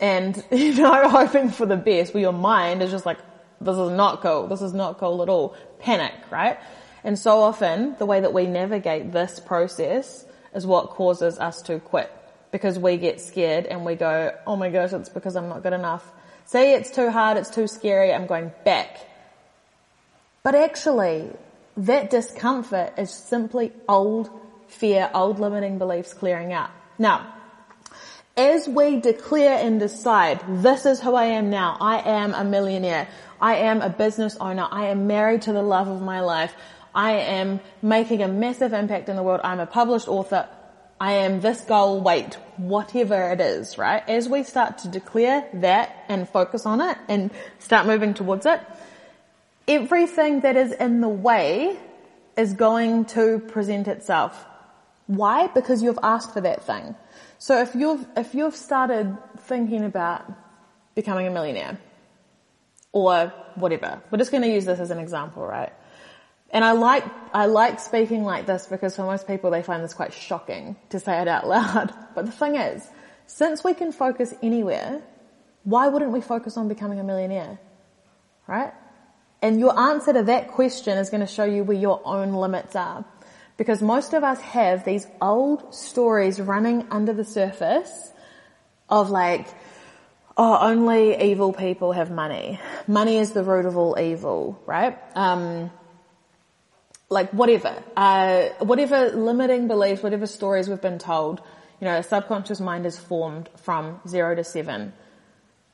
and, 0.00 0.42
you 0.50 0.72
know, 0.72 1.06
hoping 1.10 1.50
for 1.50 1.66
the 1.66 1.76
best 1.76 2.14
where 2.14 2.22
your 2.22 2.32
mind 2.32 2.82
is 2.82 2.90
just 2.90 3.04
like, 3.04 3.18
this 3.60 3.76
is 3.76 3.90
not 3.90 4.22
cool. 4.22 4.46
This 4.46 4.62
is 4.62 4.72
not 4.72 4.96
cool 4.96 5.22
at 5.22 5.28
all. 5.28 5.54
Panic, 5.80 6.14
right? 6.30 6.58
And 7.04 7.18
so 7.18 7.40
often 7.40 7.96
the 7.98 8.06
way 8.06 8.20
that 8.20 8.32
we 8.32 8.46
navigate 8.46 9.12
this 9.12 9.40
process 9.40 10.24
is 10.54 10.66
what 10.66 10.90
causes 10.90 11.38
us 11.38 11.62
to 11.62 11.78
quit 11.80 12.12
because 12.52 12.78
we 12.78 12.96
get 12.96 13.20
scared 13.20 13.66
and 13.66 13.84
we 13.84 13.94
go, 13.94 14.36
oh 14.46 14.56
my 14.56 14.70
gosh, 14.70 14.92
it's 14.92 15.08
because 15.08 15.36
I'm 15.36 15.48
not 15.48 15.62
good 15.62 15.72
enough. 15.72 16.10
See, 16.46 16.72
it's 16.72 16.90
too 16.90 17.10
hard, 17.10 17.36
it's 17.36 17.50
too 17.50 17.68
scary, 17.68 18.12
I'm 18.12 18.26
going 18.26 18.50
back. 18.64 18.98
But 20.42 20.54
actually, 20.54 21.30
that 21.76 22.10
discomfort 22.10 22.94
is 22.98 23.12
simply 23.12 23.72
old 23.88 24.30
fear, 24.68 25.10
old 25.14 25.38
limiting 25.38 25.78
beliefs 25.78 26.12
clearing 26.12 26.52
out. 26.52 26.70
Now, 26.98 27.34
as 28.36 28.68
we 28.68 29.00
declare 29.00 29.58
and 29.58 29.78
decide, 29.78 30.40
this 30.48 30.86
is 30.86 31.00
who 31.00 31.14
I 31.14 31.26
am 31.26 31.50
now, 31.50 31.76
I 31.80 32.00
am 32.08 32.34
a 32.34 32.44
millionaire, 32.44 33.08
I 33.40 33.56
am 33.56 33.82
a 33.82 33.90
business 33.90 34.36
owner, 34.40 34.66
I 34.70 34.86
am 34.86 35.06
married 35.06 35.42
to 35.42 35.52
the 35.52 35.62
love 35.62 35.88
of 35.88 36.00
my 36.00 36.20
life, 36.20 36.54
I 36.94 37.12
am 37.12 37.60
making 37.82 38.22
a 38.22 38.28
massive 38.28 38.72
impact 38.72 39.08
in 39.08 39.16
the 39.16 39.22
world, 39.22 39.40
I'm 39.44 39.60
a 39.60 39.66
published 39.66 40.08
author, 40.08 40.48
I 41.00 41.12
am 41.12 41.40
this 41.40 41.62
goal, 41.62 42.00
weight, 42.00 42.34
whatever 42.58 43.30
it 43.30 43.40
is, 43.40 43.78
right? 43.78 44.06
As 44.06 44.28
we 44.28 44.42
start 44.42 44.78
to 44.78 44.88
declare 44.88 45.48
that 45.54 46.04
and 46.08 46.28
focus 46.28 46.66
on 46.66 46.80
it 46.82 46.98
and 47.08 47.30
start 47.58 47.86
moving 47.86 48.12
towards 48.12 48.44
it, 48.44 48.60
everything 49.66 50.40
that 50.40 50.56
is 50.56 50.72
in 50.72 51.00
the 51.00 51.08
way 51.08 51.78
is 52.36 52.52
going 52.52 53.06
to 53.06 53.38
present 53.38 53.88
itself. 53.88 54.44
Why? 55.06 55.46
Because 55.46 55.82
you've 55.82 55.98
asked 56.02 56.34
for 56.34 56.42
that 56.42 56.64
thing. 56.64 56.94
So 57.38 57.62
if 57.62 57.74
you've, 57.74 58.06
if 58.16 58.34
you've 58.34 58.54
started 58.54 59.16
thinking 59.38 59.84
about 59.84 60.30
becoming 60.94 61.26
a 61.26 61.30
millionaire 61.30 61.78
or 62.92 63.32
whatever, 63.54 64.02
we're 64.10 64.18
just 64.18 64.30
going 64.30 64.42
to 64.42 64.50
use 64.50 64.66
this 64.66 64.78
as 64.78 64.90
an 64.90 64.98
example, 64.98 65.46
right? 65.46 65.72
And 66.52 66.64
I 66.64 66.72
like, 66.72 67.04
I 67.32 67.46
like 67.46 67.78
speaking 67.78 68.24
like 68.24 68.46
this 68.46 68.66
because 68.66 68.96
for 68.96 69.02
most 69.02 69.26
people 69.26 69.50
they 69.50 69.62
find 69.62 69.84
this 69.84 69.94
quite 69.94 70.12
shocking 70.12 70.76
to 70.90 70.98
say 70.98 71.20
it 71.20 71.28
out 71.28 71.46
loud. 71.56 71.94
But 72.14 72.26
the 72.26 72.32
thing 72.32 72.56
is, 72.56 72.86
since 73.26 73.62
we 73.62 73.74
can 73.74 73.92
focus 73.92 74.34
anywhere, 74.42 75.02
why 75.62 75.88
wouldn't 75.88 76.10
we 76.10 76.20
focus 76.20 76.56
on 76.56 76.68
becoming 76.68 76.98
a 76.98 77.04
millionaire? 77.04 77.58
Right? 78.46 78.72
And 79.42 79.58
your 79.60 79.78
answer 79.78 80.12
to 80.12 80.24
that 80.24 80.48
question 80.48 80.98
is 80.98 81.10
going 81.10 81.20
to 81.20 81.32
show 81.32 81.44
you 81.44 81.64
where 81.64 81.76
your 81.76 82.02
own 82.04 82.32
limits 82.32 82.74
are. 82.76 83.04
Because 83.56 83.82
most 83.82 84.14
of 84.14 84.24
us 84.24 84.40
have 84.40 84.84
these 84.84 85.06
old 85.20 85.74
stories 85.74 86.40
running 86.40 86.86
under 86.90 87.12
the 87.12 87.24
surface 87.24 88.10
of 88.88 89.10
like, 89.10 89.46
oh, 90.36 90.58
only 90.60 91.30
evil 91.30 91.52
people 91.52 91.92
have 91.92 92.10
money. 92.10 92.58
Money 92.86 93.18
is 93.18 93.32
the 93.32 93.44
root 93.44 93.66
of 93.66 93.76
all 93.76 93.98
evil, 94.00 94.60
right? 94.66 94.98
Um, 95.14 95.70
like 97.10 97.30
whatever, 97.32 97.82
uh, 97.96 98.48
whatever 98.60 99.10
limiting 99.10 99.66
beliefs, 99.66 100.02
whatever 100.02 100.26
stories 100.26 100.68
we've 100.68 100.80
been 100.80 101.00
told, 101.00 101.42
you 101.80 101.84
know, 101.86 101.96
a 101.96 102.02
subconscious 102.04 102.60
mind 102.60 102.86
is 102.86 102.96
formed 102.98 103.48
from 103.56 104.00
zero 104.06 104.34
to 104.36 104.44
seven. 104.44 104.92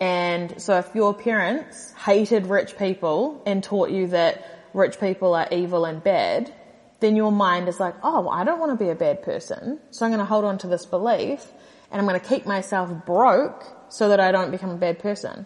And 0.00 0.60
so 0.60 0.78
if 0.78 0.94
your 0.94 1.12
parents 1.12 1.92
hated 1.92 2.46
rich 2.46 2.78
people 2.78 3.42
and 3.44 3.62
taught 3.62 3.90
you 3.90 4.08
that 4.08 4.70
rich 4.72 4.98
people 4.98 5.34
are 5.34 5.46
evil 5.52 5.84
and 5.84 6.02
bad, 6.02 6.52
then 7.00 7.16
your 7.16 7.32
mind 7.32 7.68
is 7.68 7.78
like, 7.78 7.94
oh, 8.02 8.22
well, 8.22 8.30
I 8.30 8.44
don't 8.44 8.58
want 8.58 8.78
to 8.78 8.82
be 8.82 8.90
a 8.90 8.94
bad 8.94 9.22
person. 9.22 9.78
So 9.90 10.06
I'm 10.06 10.12
going 10.12 10.20
to 10.20 10.24
hold 10.24 10.44
on 10.44 10.56
to 10.58 10.66
this 10.66 10.86
belief 10.86 11.46
and 11.90 12.00
I'm 12.00 12.08
going 12.08 12.18
to 12.18 12.26
keep 12.26 12.46
myself 12.46 12.90
broke 13.04 13.64
so 13.90 14.08
that 14.08 14.20
I 14.20 14.32
don't 14.32 14.50
become 14.50 14.70
a 14.70 14.76
bad 14.76 14.98
person. 14.98 15.44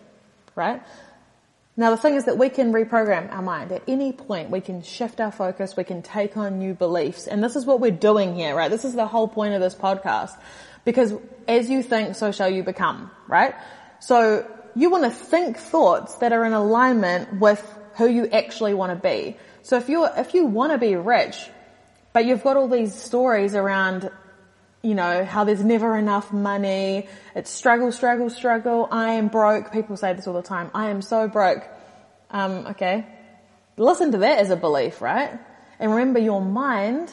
Right? 0.54 0.82
Now 1.80 1.88
the 1.88 1.96
thing 1.96 2.16
is 2.16 2.26
that 2.26 2.36
we 2.36 2.50
can 2.50 2.74
reprogram 2.74 3.32
our 3.32 3.40
mind 3.40 3.72
at 3.72 3.82
any 3.88 4.12
point. 4.12 4.50
We 4.50 4.60
can 4.60 4.82
shift 4.82 5.18
our 5.18 5.32
focus. 5.32 5.78
We 5.78 5.84
can 5.84 6.02
take 6.02 6.36
on 6.36 6.58
new 6.58 6.74
beliefs. 6.74 7.26
And 7.26 7.42
this 7.42 7.56
is 7.56 7.64
what 7.64 7.80
we're 7.80 7.90
doing 7.90 8.34
here, 8.34 8.54
right? 8.54 8.70
This 8.70 8.84
is 8.84 8.92
the 8.92 9.06
whole 9.06 9.26
point 9.26 9.54
of 9.54 9.62
this 9.62 9.74
podcast. 9.74 10.36
Because 10.84 11.14
as 11.48 11.70
you 11.70 11.82
think, 11.82 12.16
so 12.16 12.32
shall 12.32 12.50
you 12.50 12.62
become, 12.62 13.10
right? 13.26 13.54
So 13.98 14.46
you 14.76 14.90
want 14.90 15.04
to 15.04 15.10
think 15.10 15.56
thoughts 15.56 16.16
that 16.16 16.34
are 16.34 16.44
in 16.44 16.52
alignment 16.52 17.40
with 17.40 17.66
who 17.96 18.06
you 18.06 18.28
actually 18.28 18.74
want 18.74 18.92
to 18.92 18.96
be. 18.96 19.38
So 19.62 19.78
if 19.78 19.88
you 19.88 20.04
if 20.04 20.34
you 20.34 20.44
want 20.44 20.72
to 20.72 20.78
be 20.78 20.96
rich, 20.96 21.48
but 22.12 22.26
you've 22.26 22.42
got 22.42 22.58
all 22.58 22.68
these 22.68 22.94
stories 22.94 23.54
around 23.54 24.10
you 24.82 24.94
know, 24.94 25.24
how 25.24 25.44
there's 25.44 25.62
never 25.62 25.96
enough 25.96 26.32
money. 26.32 27.06
It's 27.34 27.50
struggle, 27.50 27.92
struggle, 27.92 28.30
struggle. 28.30 28.88
I 28.90 29.12
am 29.12 29.28
broke. 29.28 29.72
People 29.72 29.96
say 29.96 30.14
this 30.14 30.26
all 30.26 30.34
the 30.34 30.42
time. 30.42 30.70
I 30.74 30.90
am 30.90 31.02
so 31.02 31.28
broke. 31.28 31.64
Um, 32.30 32.66
okay. 32.68 33.06
Listen 33.76 34.12
to 34.12 34.18
that 34.18 34.38
as 34.38 34.50
a 34.50 34.56
belief, 34.56 35.00
right? 35.00 35.38
And 35.78 35.90
remember 35.90 36.18
your 36.18 36.40
mind, 36.40 37.12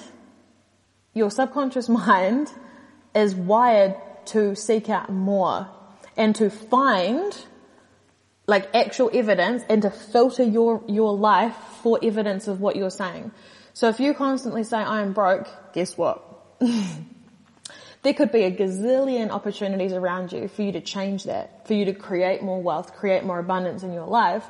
your 1.13 1.29
subconscious 1.29 1.89
mind 2.07 2.51
is 3.13 3.35
wired 3.35 3.95
to 4.27 4.55
seek 4.55 4.89
out 4.89 5.09
more 5.09 5.67
and 6.15 6.35
to 6.35 6.49
find 6.49 7.37
like 8.47 8.73
actual 8.73 9.09
evidence 9.13 9.63
and 9.69 9.81
to 9.81 9.89
filter 9.89 10.43
your, 10.43 10.81
your 10.87 11.13
life 11.13 11.55
for 11.83 11.99
evidence 12.01 12.47
of 12.47 12.61
what 12.61 12.77
you're 12.77 12.89
saying. 12.89 13.31
So 13.73 13.89
if 13.89 13.99
you 13.99 14.13
constantly 14.13 14.63
say, 14.63 14.77
I 14.77 15.01
am 15.01 15.13
broke, 15.13 15.47
guess 15.73 15.97
what? 15.97 16.23
There 18.07 18.13
could 18.13 18.31
be 18.31 18.43
a 18.43 18.51
gazillion 18.51 19.31
opportunities 19.31 19.91
around 19.91 20.31
you 20.31 20.47
for 20.47 20.61
you 20.61 20.71
to 20.71 20.79
change 20.79 21.25
that, 21.25 21.67
for 21.67 21.73
you 21.73 21.83
to 21.83 21.93
create 21.93 22.41
more 22.41 22.61
wealth, 22.61 22.95
create 22.95 23.25
more 23.25 23.37
abundance 23.37 23.83
in 23.83 23.91
your 23.91 24.07
life, 24.07 24.45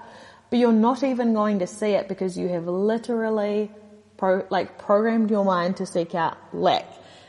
but 0.52 0.60
you're 0.60 0.72
not 0.72 1.02
even 1.02 1.34
going 1.34 1.58
to 1.58 1.66
see 1.66 1.94
it 1.94 2.08
because 2.08 2.38
you 2.38 2.50
have 2.50 2.68
literally 2.68 3.72
pro, 4.16 4.46
like 4.52 4.78
programmed 4.78 5.32
your 5.32 5.44
mind 5.44 5.78
to 5.78 5.88
seek 5.88 6.14
out 6.14 6.38
lack. 6.54 6.86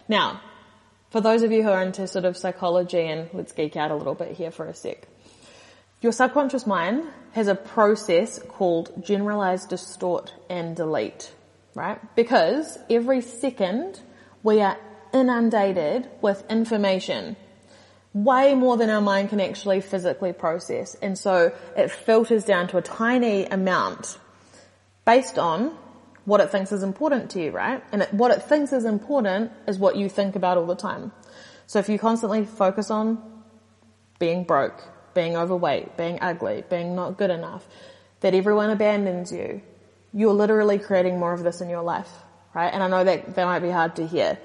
Now, 0.06 0.42
for 1.08 1.22
those 1.22 1.40
of 1.40 1.50
you 1.50 1.62
who 1.62 1.70
are 1.70 1.82
into 1.82 2.06
sort 2.06 2.26
of 2.26 2.36
psychology 2.36 3.06
and 3.06 3.30
let's 3.32 3.52
geek 3.52 3.76
out 3.76 3.90
a 3.90 3.96
little 3.96 4.14
bit 4.14 4.32
here 4.32 4.50
for 4.50 4.66
a 4.66 4.74
sec. 4.74 5.08
Your 6.02 6.12
subconscious 6.12 6.66
mind 6.66 7.04
has 7.32 7.48
a 7.48 7.54
process 7.54 8.38
called 8.38 9.02
generalize, 9.02 9.64
distort 9.64 10.34
and 10.50 10.76
delete, 10.76 11.32
right? 11.74 11.98
Because 12.14 12.78
every 12.90 13.22
second 13.22 13.98
we 14.42 14.60
are 14.60 14.76
inundated 15.12 16.08
with 16.20 16.44
information. 16.50 17.36
Way 18.14 18.54
more 18.54 18.76
than 18.76 18.90
our 18.90 19.00
mind 19.00 19.28
can 19.30 19.40
actually 19.40 19.80
physically 19.80 20.32
process. 20.32 20.94
And 20.96 21.18
so 21.18 21.52
it 21.76 21.90
filters 21.90 22.44
down 22.44 22.68
to 22.68 22.78
a 22.78 22.82
tiny 22.82 23.44
amount 23.46 24.18
based 25.04 25.38
on 25.38 25.76
what 26.24 26.40
it 26.40 26.50
thinks 26.50 26.72
is 26.72 26.82
important 26.82 27.30
to 27.30 27.42
you, 27.42 27.50
right? 27.50 27.82
And 27.90 28.02
it, 28.02 28.12
what 28.12 28.30
it 28.30 28.42
thinks 28.42 28.72
is 28.72 28.84
important 28.84 29.50
is 29.66 29.78
what 29.78 29.96
you 29.96 30.08
think 30.08 30.36
about 30.36 30.58
all 30.58 30.66
the 30.66 30.74
time. 30.74 31.12
So 31.66 31.78
if 31.78 31.88
you 31.88 31.98
constantly 31.98 32.44
focus 32.44 32.90
on 32.90 33.42
being 34.18 34.44
broke, 34.44 34.82
being 35.14 35.36
overweight, 35.36 35.96
being 35.96 36.18
ugly, 36.20 36.64
being 36.68 36.94
not 36.94 37.16
good 37.16 37.30
enough, 37.30 37.66
that 38.20 38.34
everyone 38.34 38.70
abandons 38.70 39.32
you, 39.32 39.62
you're 40.12 40.32
literally 40.32 40.78
creating 40.78 41.18
more 41.18 41.32
of 41.32 41.42
this 41.42 41.60
in 41.60 41.70
your 41.70 41.82
life, 41.82 42.10
right? 42.54 42.68
And 42.72 42.82
I 42.82 42.88
know 42.88 43.04
that 43.04 43.34
that 43.34 43.44
might 43.44 43.60
be 43.60 43.70
hard 43.70 43.96
to 43.96 44.06
hear, 44.06 44.38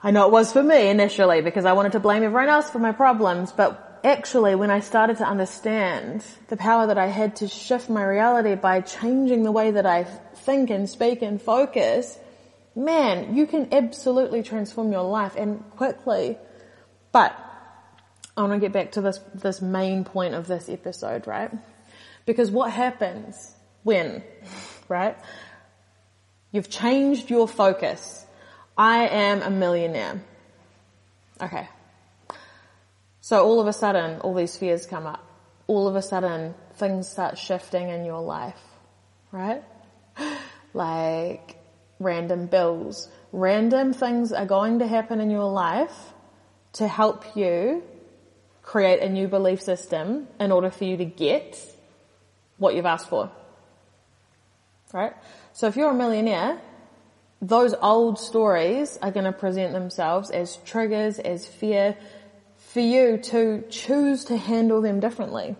I 0.00 0.12
know 0.12 0.26
it 0.26 0.32
was 0.32 0.52
for 0.52 0.62
me 0.62 0.88
initially 0.88 1.40
because 1.40 1.64
I 1.64 1.72
wanted 1.72 1.92
to 1.92 2.00
blame 2.00 2.22
everyone 2.22 2.48
else 2.48 2.70
for 2.70 2.78
my 2.78 2.92
problems, 2.92 3.50
but 3.50 4.00
actually 4.04 4.54
when 4.54 4.70
I 4.70 4.78
started 4.78 5.16
to 5.16 5.24
understand 5.24 6.24
the 6.46 6.56
power 6.56 6.86
that 6.86 6.98
I 6.98 7.06
had 7.06 7.36
to 7.36 7.48
shift 7.48 7.90
my 7.90 8.04
reality 8.04 8.54
by 8.54 8.80
changing 8.80 9.42
the 9.42 9.50
way 9.50 9.72
that 9.72 9.86
I 9.86 10.04
think 10.04 10.70
and 10.70 10.88
speak 10.88 11.22
and 11.22 11.42
focus, 11.42 12.16
man, 12.76 13.34
you 13.34 13.48
can 13.48 13.74
absolutely 13.74 14.44
transform 14.44 14.92
your 14.92 15.02
life 15.02 15.34
and 15.36 15.68
quickly. 15.70 16.38
But 17.10 17.36
I 18.36 18.42
want 18.42 18.52
to 18.52 18.60
get 18.60 18.72
back 18.72 18.92
to 18.92 19.00
this, 19.00 19.18
this 19.34 19.60
main 19.60 20.04
point 20.04 20.34
of 20.34 20.46
this 20.46 20.68
episode, 20.68 21.26
right? 21.26 21.50
Because 22.24 22.52
what 22.52 22.70
happens 22.70 23.52
when, 23.82 24.22
right? 24.88 25.16
You've 26.52 26.70
changed 26.70 27.30
your 27.30 27.48
focus 27.48 28.24
I 28.78 29.08
am 29.08 29.42
a 29.42 29.50
millionaire. 29.50 30.22
Okay. 31.42 31.68
So 33.20 33.44
all 33.44 33.60
of 33.60 33.66
a 33.66 33.72
sudden, 33.72 34.20
all 34.20 34.34
these 34.34 34.56
fears 34.56 34.86
come 34.86 35.04
up. 35.04 35.24
All 35.66 35.88
of 35.88 35.96
a 35.96 36.02
sudden, 36.02 36.54
things 36.76 37.08
start 37.08 37.36
shifting 37.36 37.90
in 37.90 38.04
your 38.04 38.22
life, 38.22 38.60
right? 39.32 39.62
Like 40.74 41.56
random 41.98 42.46
bills. 42.46 43.08
Random 43.32 43.94
things 43.94 44.32
are 44.32 44.44
going 44.44 44.80
to 44.80 44.86
happen 44.86 45.18
in 45.18 45.30
your 45.30 45.50
life 45.50 46.12
to 46.74 46.86
help 46.86 47.34
you 47.34 47.82
create 48.62 49.00
a 49.00 49.08
new 49.08 49.28
belief 49.28 49.62
system 49.62 50.28
in 50.38 50.52
order 50.52 50.70
for 50.70 50.84
you 50.84 50.98
to 50.98 51.06
get 51.06 51.58
what 52.58 52.74
you've 52.74 52.86
asked 52.86 53.08
for. 53.08 53.30
Right? 54.92 55.14
So 55.54 55.66
if 55.66 55.76
you're 55.76 55.90
a 55.90 55.94
millionaire, 55.94 56.60
those 57.40 57.74
old 57.74 58.18
stories 58.18 58.98
are 59.00 59.10
going 59.10 59.24
to 59.24 59.32
present 59.32 59.72
themselves 59.72 60.30
as 60.30 60.56
triggers, 60.64 61.18
as 61.18 61.46
fear, 61.46 61.96
for 62.56 62.80
you 62.80 63.18
to 63.18 63.64
choose 63.70 64.26
to 64.26 64.36
handle 64.36 64.82
them 64.82 65.00
differently. 65.00 65.56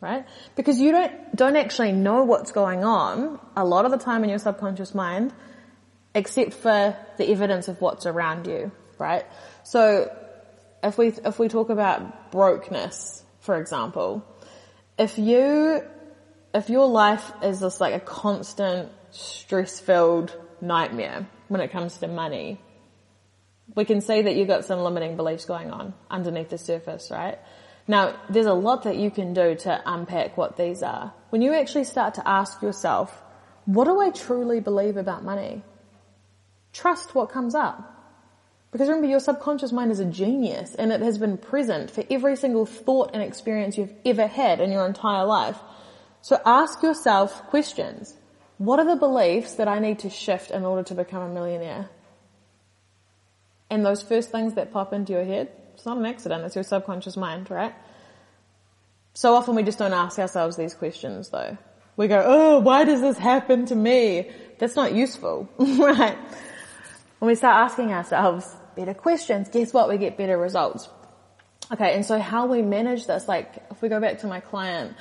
right? 0.00 0.24
Because 0.54 0.80
you 0.80 0.92
don't, 0.92 1.36
don't 1.36 1.56
actually 1.56 1.92
know 1.92 2.24
what's 2.24 2.52
going 2.52 2.84
on 2.84 3.40
a 3.56 3.64
lot 3.64 3.84
of 3.84 3.90
the 3.90 3.98
time 3.98 4.22
in 4.24 4.30
your 4.30 4.38
subconscious 4.38 4.94
mind, 4.94 5.32
except 6.14 6.54
for 6.54 6.96
the 7.16 7.30
evidence 7.30 7.68
of 7.68 7.80
what's 7.80 8.06
around 8.06 8.46
you, 8.46 8.70
right? 8.98 9.26
So 9.64 10.14
if 10.82 10.96
we, 10.98 11.08
if 11.08 11.38
we 11.38 11.48
talk 11.48 11.70
about 11.70 12.30
brokenness, 12.30 13.24
for 13.40 13.58
example, 13.58 14.24
if 14.98 15.18
you, 15.18 15.82
if 16.54 16.70
your 16.70 16.86
life 16.86 17.32
is 17.42 17.60
just 17.60 17.80
like 17.80 17.94
a 17.94 18.00
constant 18.00 18.90
stress 19.10 19.80
filled 19.80 20.34
nightmare 20.66 21.26
when 21.48 21.60
it 21.60 21.70
comes 21.72 21.98
to 21.98 22.08
money, 22.08 22.60
we 23.74 23.84
can 23.84 24.00
see 24.00 24.22
that 24.22 24.36
you've 24.36 24.48
got 24.48 24.64
some 24.64 24.80
limiting 24.80 25.16
beliefs 25.16 25.44
going 25.44 25.70
on 25.70 25.94
underneath 26.10 26.50
the 26.50 26.58
surface, 26.58 27.10
right? 27.10 27.38
Now, 27.88 28.16
there's 28.28 28.46
a 28.46 28.54
lot 28.54 28.82
that 28.84 28.96
you 28.96 29.10
can 29.10 29.32
do 29.32 29.54
to 29.54 29.82
unpack 29.86 30.36
what 30.36 30.56
these 30.56 30.82
are. 30.82 31.12
When 31.30 31.42
you 31.42 31.54
actually 31.54 31.84
start 31.84 32.14
to 32.14 32.28
ask 32.28 32.62
yourself, 32.62 33.22
what 33.64 33.84
do 33.84 34.00
I 34.00 34.10
truly 34.10 34.60
believe 34.60 34.96
about 34.96 35.24
money? 35.24 35.62
Trust 36.72 37.14
what 37.14 37.30
comes 37.30 37.54
up. 37.54 37.92
Because 38.72 38.88
remember, 38.88 39.08
your 39.08 39.20
subconscious 39.20 39.72
mind 39.72 39.92
is 39.92 40.00
a 40.00 40.04
genius 40.04 40.74
and 40.74 40.92
it 40.92 41.00
has 41.00 41.18
been 41.18 41.38
present 41.38 41.90
for 41.90 42.04
every 42.10 42.36
single 42.36 42.66
thought 42.66 43.10
and 43.14 43.22
experience 43.22 43.78
you've 43.78 43.94
ever 44.04 44.26
had 44.26 44.60
in 44.60 44.70
your 44.70 44.84
entire 44.86 45.24
life. 45.24 45.58
So 46.20 46.40
ask 46.44 46.82
yourself 46.82 47.46
questions. 47.46 48.14
What 48.58 48.78
are 48.78 48.86
the 48.86 48.96
beliefs 48.96 49.54
that 49.54 49.68
I 49.68 49.78
need 49.78 50.00
to 50.00 50.10
shift 50.10 50.50
in 50.50 50.64
order 50.64 50.82
to 50.84 50.94
become 50.94 51.22
a 51.22 51.28
millionaire? 51.28 51.90
And 53.68 53.84
those 53.84 54.02
first 54.02 54.30
things 54.30 54.54
that 54.54 54.72
pop 54.72 54.92
into 54.92 55.12
your 55.12 55.24
head, 55.24 55.50
it's 55.74 55.84
not 55.84 55.98
an 55.98 56.06
accident, 56.06 56.44
it's 56.44 56.54
your 56.54 56.64
subconscious 56.64 57.16
mind, 57.16 57.50
right? 57.50 57.74
So 59.14 59.34
often 59.34 59.54
we 59.54 59.62
just 59.62 59.78
don't 59.78 59.92
ask 59.92 60.18
ourselves 60.18 60.56
these 60.56 60.74
questions 60.74 61.30
though. 61.30 61.58
We 61.96 62.08
go, 62.08 62.22
oh, 62.24 62.58
why 62.60 62.84
does 62.84 63.00
this 63.00 63.18
happen 63.18 63.66
to 63.66 63.74
me? 63.74 64.30
That's 64.58 64.76
not 64.76 64.94
useful, 64.94 65.48
right? 65.58 66.16
When 67.18 67.28
we 67.28 67.34
start 67.34 67.70
asking 67.70 67.92
ourselves 67.92 68.54
better 68.74 68.94
questions, 68.94 69.48
guess 69.48 69.72
what? 69.72 69.88
We 69.88 69.96
get 69.96 70.16
better 70.16 70.36
results. 70.36 70.88
Okay, 71.72 71.94
and 71.94 72.04
so 72.04 72.18
how 72.18 72.46
we 72.46 72.62
manage 72.62 73.06
this, 73.06 73.26
like 73.26 73.64
if 73.70 73.82
we 73.82 73.88
go 73.88 74.00
back 74.00 74.18
to 74.18 74.26
my 74.26 74.40
client, 74.40 74.94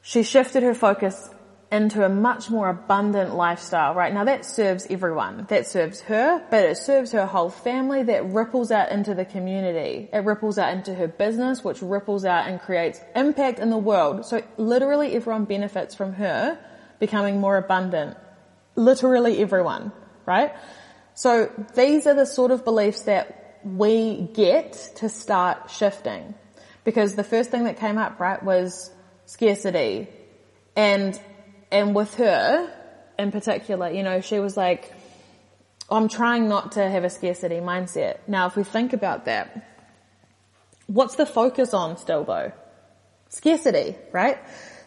she 0.00 0.22
shifted 0.22 0.62
her 0.62 0.74
focus 0.74 1.28
into 1.72 2.04
a 2.04 2.08
much 2.08 2.50
more 2.50 2.68
abundant 2.68 3.34
lifestyle, 3.34 3.94
right? 3.94 4.12
Now 4.12 4.24
that 4.24 4.44
serves 4.44 4.86
everyone. 4.90 5.46
That 5.48 5.66
serves 5.66 6.02
her, 6.02 6.46
but 6.50 6.64
it 6.64 6.76
serves 6.76 7.12
her 7.12 7.24
whole 7.24 7.48
family. 7.48 8.02
That 8.02 8.26
ripples 8.26 8.70
out 8.70 8.92
into 8.92 9.14
the 9.14 9.24
community. 9.24 10.10
It 10.12 10.18
ripples 10.18 10.58
out 10.58 10.74
into 10.74 10.94
her 10.94 11.08
business, 11.08 11.64
which 11.64 11.80
ripples 11.80 12.26
out 12.26 12.46
and 12.46 12.60
creates 12.60 13.00
impact 13.16 13.58
in 13.58 13.70
the 13.70 13.78
world. 13.78 14.26
So 14.26 14.42
literally 14.58 15.14
everyone 15.16 15.46
benefits 15.46 15.94
from 15.94 16.12
her 16.12 16.58
becoming 17.00 17.40
more 17.40 17.56
abundant. 17.56 18.18
Literally 18.76 19.38
everyone, 19.38 19.92
right? 20.26 20.52
So 21.14 21.50
these 21.74 22.06
are 22.06 22.14
the 22.14 22.26
sort 22.26 22.50
of 22.50 22.64
beliefs 22.64 23.02
that 23.04 23.60
we 23.64 24.28
get 24.34 24.72
to 24.96 25.08
start 25.08 25.70
shifting. 25.70 26.34
Because 26.84 27.14
the 27.14 27.24
first 27.24 27.50
thing 27.50 27.64
that 27.64 27.78
came 27.78 27.96
up, 27.96 28.20
right, 28.20 28.42
was 28.42 28.90
scarcity. 29.24 30.08
And 30.76 31.18
and 31.72 31.94
with 31.94 32.14
her 32.14 32.72
in 33.18 33.32
particular, 33.32 33.90
you 33.90 34.02
know, 34.02 34.20
she 34.20 34.38
was 34.38 34.56
like, 34.56 34.92
I'm 35.90 36.08
trying 36.08 36.48
not 36.48 36.72
to 36.72 36.88
have 36.88 37.04
a 37.04 37.10
scarcity 37.10 37.56
mindset. 37.56 38.18
Now, 38.28 38.46
if 38.46 38.56
we 38.56 38.62
think 38.62 38.92
about 38.92 39.24
that, 39.24 39.68
what's 40.86 41.16
the 41.16 41.26
focus 41.26 41.74
on 41.74 41.96
still 41.96 42.24
though? 42.24 42.52
Scarcity, 43.28 43.96
right? 44.12 44.38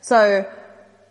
So, 0.01 0.50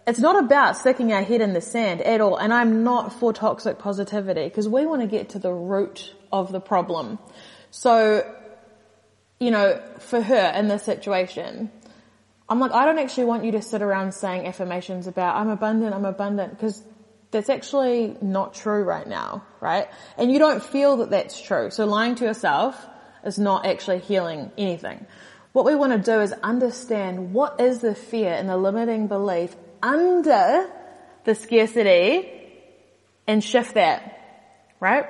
it's 0.06 0.18
not 0.18 0.38
about 0.38 0.76
sticking 0.76 1.12
our 1.12 1.22
head 1.22 1.40
in 1.40 1.54
the 1.54 1.62
sand 1.62 2.02
at 2.02 2.20
all, 2.20 2.36
and 2.36 2.52
I'm 2.52 2.84
not 2.84 3.12
for 3.12 3.32
toxic 3.32 3.78
positivity, 3.78 4.44
because 4.44 4.68
we 4.68 4.84
want 4.84 5.00
to 5.00 5.08
get 5.08 5.30
to 5.30 5.38
the 5.38 5.50
root 5.52 6.14
of 6.30 6.52
the 6.52 6.60
problem. 6.60 7.18
So, 7.70 8.30
you 9.40 9.50
know, 9.50 9.80
for 10.00 10.20
her 10.20 10.52
in 10.54 10.68
this 10.68 10.82
situation, 10.82 11.70
I'm 12.48 12.60
like, 12.60 12.72
I 12.72 12.84
don't 12.84 12.98
actually 12.98 13.24
want 13.24 13.44
you 13.44 13.52
to 13.52 13.62
sit 13.62 13.80
around 13.82 14.12
saying 14.12 14.46
affirmations 14.46 15.06
about 15.06 15.36
I'm 15.36 15.48
abundant, 15.48 15.94
I'm 15.94 16.04
abundant, 16.04 16.50
because 16.50 16.82
that's 17.30 17.48
actually 17.48 18.16
not 18.20 18.54
true 18.54 18.82
right 18.84 19.06
now, 19.06 19.44
right? 19.60 19.88
And 20.18 20.30
you 20.30 20.38
don't 20.38 20.62
feel 20.62 20.98
that 20.98 21.10
that's 21.10 21.40
true. 21.40 21.70
So 21.70 21.86
lying 21.86 22.14
to 22.16 22.24
yourself 22.24 22.86
is 23.24 23.38
not 23.38 23.66
actually 23.66 24.00
healing 24.00 24.50
anything. 24.58 25.06
What 25.52 25.64
we 25.64 25.74
want 25.74 25.92
to 25.92 25.98
do 25.98 26.20
is 26.20 26.32
understand 26.32 27.32
what 27.32 27.60
is 27.60 27.80
the 27.80 27.94
fear 27.94 28.32
and 28.32 28.48
the 28.48 28.56
limiting 28.56 29.06
belief 29.06 29.56
under 29.82 30.70
the 31.24 31.34
scarcity 31.34 32.30
and 33.26 33.42
shift 33.42 33.74
that, 33.74 34.74
right? 34.80 35.06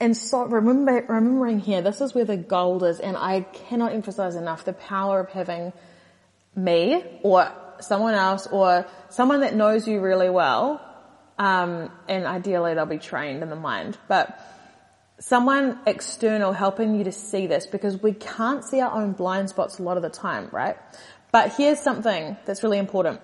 And 0.00 0.16
so 0.16 0.44
remember, 0.44 1.04
remembering 1.08 1.58
here, 1.58 1.82
this 1.82 2.00
is 2.00 2.14
where 2.14 2.24
the 2.24 2.36
gold 2.36 2.84
is, 2.84 3.00
and 3.00 3.16
I 3.16 3.40
cannot 3.40 3.92
emphasize 3.92 4.36
enough 4.36 4.64
the 4.64 4.72
power 4.72 5.20
of 5.20 5.30
having 5.30 5.72
me 6.54 7.04
or 7.22 7.52
someone 7.80 8.14
else 8.14 8.46
or 8.46 8.86
someone 9.08 9.40
that 9.40 9.54
knows 9.54 9.88
you 9.88 10.00
really 10.00 10.30
well, 10.30 10.80
um, 11.38 11.90
and 12.08 12.26
ideally 12.26 12.74
they'll 12.74 12.86
be 12.86 12.98
trained 12.98 13.42
in 13.42 13.50
the 13.50 13.56
mind, 13.56 13.98
but 14.08 14.40
someone 15.20 15.78
external 15.86 16.52
helping 16.52 16.96
you 16.96 17.04
to 17.04 17.12
see 17.12 17.46
this 17.46 17.66
because 17.66 18.00
we 18.00 18.12
can't 18.12 18.64
see 18.64 18.80
our 18.80 18.92
own 18.92 19.12
blind 19.12 19.48
spots 19.50 19.78
a 19.78 19.82
lot 19.82 19.96
of 19.96 20.02
the 20.02 20.10
time, 20.10 20.48
right? 20.52 20.76
But 21.32 21.54
here's 21.56 21.80
something 21.80 22.36
that's 22.44 22.62
really 22.62 22.78
important. 22.78 23.20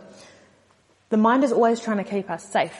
The 1.10 1.16
mind 1.16 1.44
is 1.44 1.52
always 1.52 1.80
trying 1.80 1.98
to 1.98 2.04
keep 2.04 2.30
us 2.30 2.44
safe, 2.44 2.76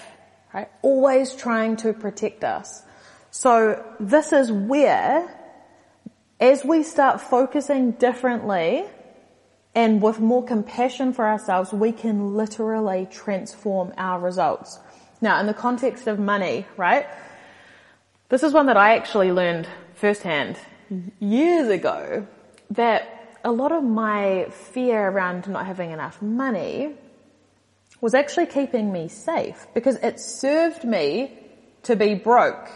right? 0.53 0.69
Always 0.83 1.35
trying 1.35 1.77
to 1.79 1.93
protect 1.93 2.43
us. 2.43 2.83
So 3.37 3.85
this 3.99 4.33
is 4.33 4.53
where, 4.53 5.29
as 6.39 6.65
we 6.65 6.85
start 6.85 7.21
focusing 7.21 7.91
differently 7.91 8.85
and 9.75 10.01
with 10.01 10.21
more 10.21 10.45
compassion 10.45 11.13
for 11.13 11.27
ourselves, 11.27 11.73
we 11.73 11.91
can 11.91 12.37
literally 12.37 13.09
transform 13.11 13.93
our 13.99 14.21
results. 14.21 14.79
Now, 15.21 15.41
in 15.41 15.49
the 15.49 15.53
context 15.53 16.07
of 16.07 16.21
money, 16.21 16.65
right? 16.77 17.09
This 18.29 18.45
is 18.45 18.53
one 18.53 18.67
that 18.67 18.77
I 18.77 18.95
actually 18.95 19.33
learned 19.33 19.67
firsthand 19.95 20.57
years 21.19 21.69
ago 21.69 22.29
that 22.71 23.37
a 23.43 23.51
lot 23.51 23.73
of 23.73 23.83
my 23.83 24.47
fear 24.71 25.09
around 25.09 25.49
not 25.49 25.67
having 25.67 25.91
enough 25.91 26.23
money 26.23 26.95
was 28.01 28.15
actually 28.15 28.47
keeping 28.47 28.93
me 28.93 29.09
safe 29.09 29.67
because 29.75 29.97
it 29.97 30.21
served 30.21 30.85
me 30.85 31.37
to 31.83 31.97
be 31.97 32.15
broke 32.15 32.71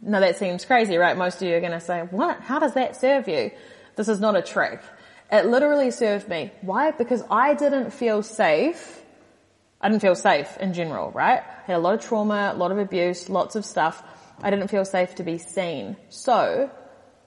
now 0.00 0.20
that 0.20 0.36
seems 0.36 0.64
crazy, 0.64 0.96
right? 0.96 1.16
Most 1.16 1.42
of 1.42 1.48
you 1.48 1.54
are 1.54 1.60
going 1.60 1.72
to 1.72 1.80
say, 1.80 2.00
what? 2.10 2.40
How 2.40 2.58
does 2.58 2.74
that 2.74 2.96
serve 2.96 3.28
you? 3.28 3.50
This 3.96 4.08
is 4.08 4.20
not 4.20 4.36
a 4.36 4.42
trick. 4.42 4.80
It 5.32 5.46
literally 5.46 5.90
served 5.90 6.28
me. 6.28 6.52
Why? 6.60 6.90
Because 6.92 7.22
I 7.30 7.54
didn't 7.54 7.90
feel 7.92 8.22
safe. 8.22 9.02
I 9.80 9.88
didn't 9.88 10.02
feel 10.02 10.14
safe 10.14 10.56
in 10.58 10.72
general, 10.74 11.10
right? 11.10 11.40
I 11.40 11.62
had 11.66 11.76
a 11.76 11.78
lot 11.78 11.94
of 11.94 12.00
trauma, 12.00 12.52
a 12.54 12.56
lot 12.56 12.72
of 12.72 12.78
abuse, 12.78 13.28
lots 13.28 13.56
of 13.56 13.64
stuff. 13.64 14.02
I 14.42 14.50
didn't 14.50 14.68
feel 14.68 14.84
safe 14.84 15.14
to 15.16 15.22
be 15.22 15.38
seen. 15.38 15.96
So, 16.08 16.70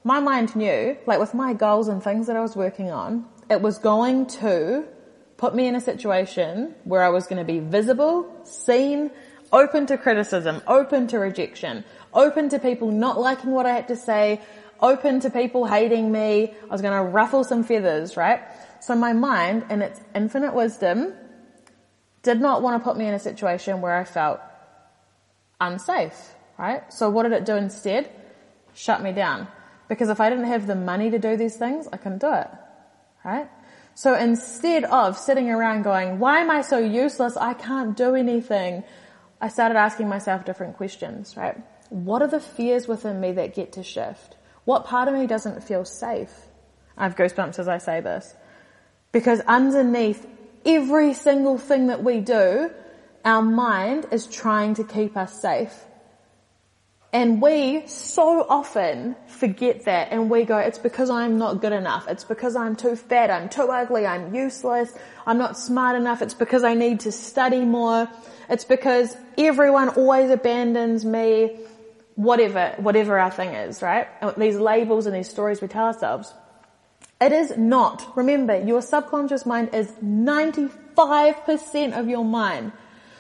my 0.04 0.20
mind 0.20 0.56
knew, 0.56 0.98
like 1.06 1.20
with 1.20 1.34
my 1.34 1.54
goals 1.54 1.88
and 1.88 2.02
things 2.02 2.28
that 2.28 2.38
I 2.38 2.42
was 2.42 2.56
working 2.56 2.92
on, 2.92 3.26
it 3.50 3.62
was 3.62 3.80
going 3.80 4.28
to 4.28 4.86
put 5.38 5.56
me 5.56 5.68
in 5.68 5.76
a 5.76 5.82
situation 5.82 6.76
where 6.84 7.04
I 7.04 7.10
was 7.10 7.28
going 7.28 7.40
to 7.40 7.46
be 7.46 7.60
visible, 7.60 8.42
seen, 8.44 9.12
open 9.52 9.86
to 9.88 9.98
criticism, 9.98 10.62
open 10.68 11.08
to 11.08 11.20
rejection, 11.20 11.84
open 12.14 12.50
to 12.50 12.60
people 12.60 12.92
not 12.92 13.20
liking 13.20 13.52
what 13.52 13.66
I 13.66 13.72
had 13.72 13.88
to 13.90 13.96
say, 13.96 14.42
open 14.82 15.20
to 15.22 15.30
people 15.30 15.66
hating 15.66 16.12
me. 16.12 16.54
I 16.64 16.72
was 16.72 16.82
going 16.82 16.98
to 16.98 17.10
ruffle 17.10 17.44
some 17.44 17.64
feathers, 17.64 18.18
right? 18.18 18.42
So 18.82 18.96
my 18.96 19.14
mind, 19.14 19.66
in 19.70 19.82
its 19.82 20.00
infinite 20.16 20.54
wisdom, 20.54 21.14
did 22.24 22.42
not 22.42 22.62
want 22.62 22.82
to 22.82 22.84
put 22.84 22.98
me 22.98 23.08
in 23.08 23.14
a 23.14 23.20
situation 23.20 23.82
where 23.82 23.96
I 23.96 24.04
felt 24.04 24.40
unsafe, 25.60 26.36
right? 26.58 26.92
So 26.92 27.10
what 27.10 27.24
did 27.24 27.34
it 27.34 27.46
do 27.46 27.56
instead? 27.56 28.10
Shut 28.74 29.02
me 29.02 29.12
down. 29.12 29.48
Because 29.88 30.10
if 30.10 30.22
I 30.22 30.30
didn't 30.30 30.46
have 30.46 30.68
the 30.68 30.76
money 30.76 31.10
to 31.10 31.20
do 31.20 31.36
these 31.36 31.58
things, 31.58 31.88
I 31.92 31.98
couldn't 31.98 32.20
do 32.20 32.34
it, 32.34 32.48
right? 33.26 33.50
So 33.96 34.16
instead 34.16 34.86
of 34.86 35.18
sitting 35.18 35.50
around 35.50 35.82
going, 35.82 36.20
why 36.20 36.40
am 36.40 36.50
I 36.50 36.62
so 36.62 36.78
useless? 36.78 37.36
I 37.36 37.54
can't 37.54 37.98
do 37.98 38.16
anything. 38.16 38.84
I 39.42 39.50
started 39.50 39.78
asking 39.78 40.08
myself 40.08 40.46
different 40.46 40.78
questions, 40.78 41.36
right? 41.36 41.58
What 41.90 42.22
are 42.22 42.28
the 42.28 42.40
fears 42.40 42.88
within 42.88 43.20
me 43.20 43.32
that 43.34 43.56
get 43.56 43.74
to 43.74 43.84
shift? 43.84 44.36
What 44.66 44.86
part 44.86 45.08
of 45.08 45.14
me 45.14 45.28
doesn't 45.28 45.64
feel 45.64 45.86
safe? 45.86 46.32
I 46.98 47.04
have 47.04 47.16
goosebumps 47.16 47.60
as 47.60 47.68
I 47.68 47.78
say 47.78 48.02
this. 48.02 48.34
Because 49.12 49.40
underneath 49.42 50.28
every 50.66 51.14
single 51.14 51.58
thing 51.58 51.88
that 51.88 52.04
we 52.04 52.20
do, 52.20 52.70
our 53.26 53.42
mind 53.42 54.08
is 54.12 54.28
trying 54.28 54.76
to 54.76 54.84
keep 54.84 55.18
us 55.18 55.42
safe. 55.42 55.74
And 57.12 57.42
we 57.42 57.88
so 57.88 58.46
often 58.48 59.16
forget 59.26 59.86
that 59.86 60.10
and 60.12 60.30
we 60.30 60.44
go, 60.44 60.58
it's 60.60 60.78
because 60.78 61.10
I'm 61.10 61.40
not 61.40 61.60
good 61.60 61.74
enough. 61.74 62.08
It's 62.08 62.24
because 62.24 62.56
I'm 62.56 62.76
too 62.76 62.96
fat. 62.96 63.32
I'm 63.32 63.50
too 63.50 63.64
ugly. 63.64 64.06
I'm 64.06 64.36
useless. 64.36 64.94
I'm 65.26 65.40
not 65.40 65.58
smart 65.58 65.96
enough. 65.96 66.22
It's 66.22 66.36
because 66.36 66.64
I 66.64 66.76
need 66.76 67.00
to 67.02 67.12
study 67.12 67.66
more. 67.66 68.08
It's 68.48 68.64
because 68.64 69.18
everyone 69.40 69.90
always 69.90 70.30
abandons 70.30 71.04
me. 71.04 71.58
Whatever, 72.20 72.74
whatever 72.80 73.18
our 73.18 73.32
thing 73.32 73.54
is, 73.54 73.82
right? 73.82 74.10
Uh, 74.22 74.32
these 74.32 74.58
labels 74.58 75.06
and 75.06 75.16
these 75.16 75.30
stories 75.30 75.62
we 75.62 75.70
tell 75.70 75.86
ourselves. 75.86 76.34
It 77.22 77.32
is 77.32 77.58
not. 77.58 78.12
Remember, 78.18 78.60
your 78.60 78.82
subconscious 78.82 79.46
mind 79.46 79.70
is 79.74 79.90
95% 80.04 81.98
of 81.98 82.10
your 82.10 82.26
mind. 82.26 82.74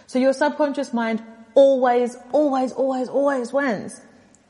So 0.07 0.19
your 0.19 0.33
subconscious 0.33 0.91
mind 0.91 1.23
always, 1.55 2.17
always, 2.33 2.73
always, 2.73 3.07
always 3.07 3.53
wins, 3.53 4.01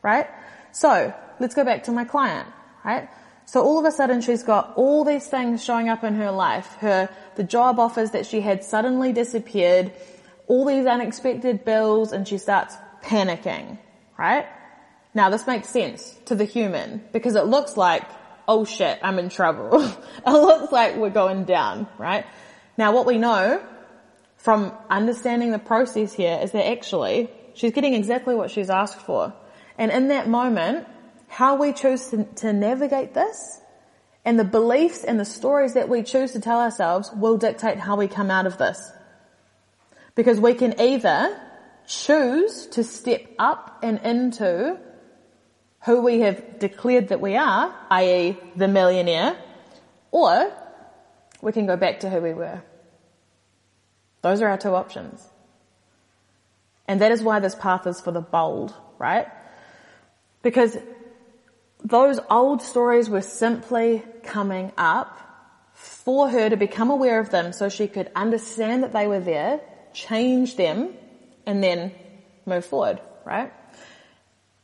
right? 0.02 0.28
So 0.72 1.14
let's 1.40 1.54
go 1.54 1.64
back 1.64 1.84
to 1.84 1.92
my 1.92 2.06
client, 2.06 2.48
right? 2.84 3.08
So 3.46 3.62
all 3.62 3.78
of 3.78 3.86
a 3.86 3.92
sudden 3.92 4.22
she's 4.22 4.42
got 4.42 4.74
all 4.76 5.04
these 5.04 5.28
things 5.28 5.64
showing 5.64 5.90
up 5.90 6.04
in 6.04 6.16
her 6.16 6.32
life. 6.32 6.76
Her, 6.80 7.08
the 7.36 7.44
job 7.44 7.80
offers 7.80 8.12
that 8.12 8.26
she 8.26 8.42
had 8.42 8.64
suddenly 8.64 9.14
disappeared, 9.14 9.92
all 10.48 10.66
these 10.66 10.88
unexpected 10.88 11.66
bills 11.66 12.12
and 12.12 12.28
she 12.28 12.40
starts 12.40 12.76
panicking, 13.04 13.78
right? 14.20 14.46
Now 15.14 15.30
this 15.30 15.48
makes 15.48 15.70
sense 15.70 16.14
to 16.26 16.36
the 16.36 16.44
human 16.44 17.02
because 17.14 17.36
it 17.36 17.46
looks 17.46 17.78
like, 17.78 18.04
oh 18.48 18.66
shit, 18.66 19.00
I'm 19.02 19.18
in 19.18 19.30
trouble. 19.30 19.82
it 20.28 20.30
looks 20.30 20.72
like 20.74 20.98
we're 20.98 21.10
going 21.10 21.46
down, 21.46 21.88
right? 21.98 22.26
Now 22.78 22.92
what 22.92 23.06
we 23.06 23.18
know 23.18 23.64
from 24.38 24.74
understanding 24.90 25.52
the 25.52 25.60
process 25.60 26.14
here 26.14 26.38
is 26.44 26.52
that 26.52 26.68
actually 26.68 27.30
she's 27.54 27.72
getting 27.72 27.94
exactly 27.94 28.36
what 28.36 28.52
she's 28.52 28.70
asked 28.70 29.00
for. 29.00 29.34
And 29.78 29.90
in 29.90 30.10
that 30.10 30.28
moment, 30.28 30.86
how 31.30 31.56
we 31.56 31.72
choose 31.72 32.10
to, 32.10 32.26
to, 32.26 32.52
navigate 32.52 33.14
this 33.14 33.62
and 34.26 34.38
the 34.38 34.44
beliefs 34.44 35.06
and 35.06 35.20
the 35.20 35.26
stories 35.26 35.76
that 35.76 35.88
we 35.88 36.04
choose 36.04 36.34
to 36.34 36.42
tell 36.42 36.60
ourselves 36.60 37.10
will 37.16 37.38
dictate 37.38 37.78
how 37.78 37.96
we 37.96 38.08
come 38.08 38.30
out 38.30 38.46
of 38.46 38.58
this. 38.58 38.92
Because 40.16 40.40
we 40.40 40.56
can 40.56 40.80
either 40.82 41.40
choose 41.90 42.68
to 42.68 42.84
step 42.84 43.26
up 43.40 43.80
and 43.82 44.00
into 44.04 44.78
who 45.86 46.02
we 46.02 46.20
have 46.20 46.60
declared 46.60 47.08
that 47.08 47.20
we 47.20 47.36
are, 47.36 47.76
i.e. 47.90 48.38
the 48.56 48.68
millionaire, 48.68 49.36
or 50.12 50.52
we 51.42 51.52
can 51.52 51.66
go 51.66 51.76
back 51.76 52.02
to 52.02 52.10
who 52.10 52.22
we 52.22 52.34
were. 52.34 52.62
Those 54.22 54.42
are 54.42 54.50
our 54.50 54.58
two 54.58 54.76
options. 54.76 55.28
And 56.88 57.02
that 57.02 57.12
is 57.12 57.24
why 57.24 57.40
this 57.40 57.56
path 57.56 57.88
is 57.88 58.00
for 58.00 58.12
the 58.12 58.22
bold, 58.22 58.74
right? 59.00 59.28
Because 60.44 60.78
those 61.84 62.20
old 62.30 62.62
stories 62.62 63.10
were 63.10 63.22
simply 63.22 64.04
coming 64.24 64.72
up 64.78 65.18
for 65.74 66.30
her 66.30 66.50
to 66.50 66.58
become 66.58 66.92
aware 66.92 67.20
of 67.20 67.32
them 67.32 67.52
so 67.52 67.68
she 67.68 67.88
could 67.88 68.12
understand 68.16 68.84
that 68.84 68.94
they 68.94 69.08
were 69.08 69.22
there, 69.22 69.62
change 69.94 70.56
them, 70.56 70.94
and 71.46 71.64
then 71.64 71.92
move 72.46 72.66
forward, 72.66 73.00
right? 73.26 73.52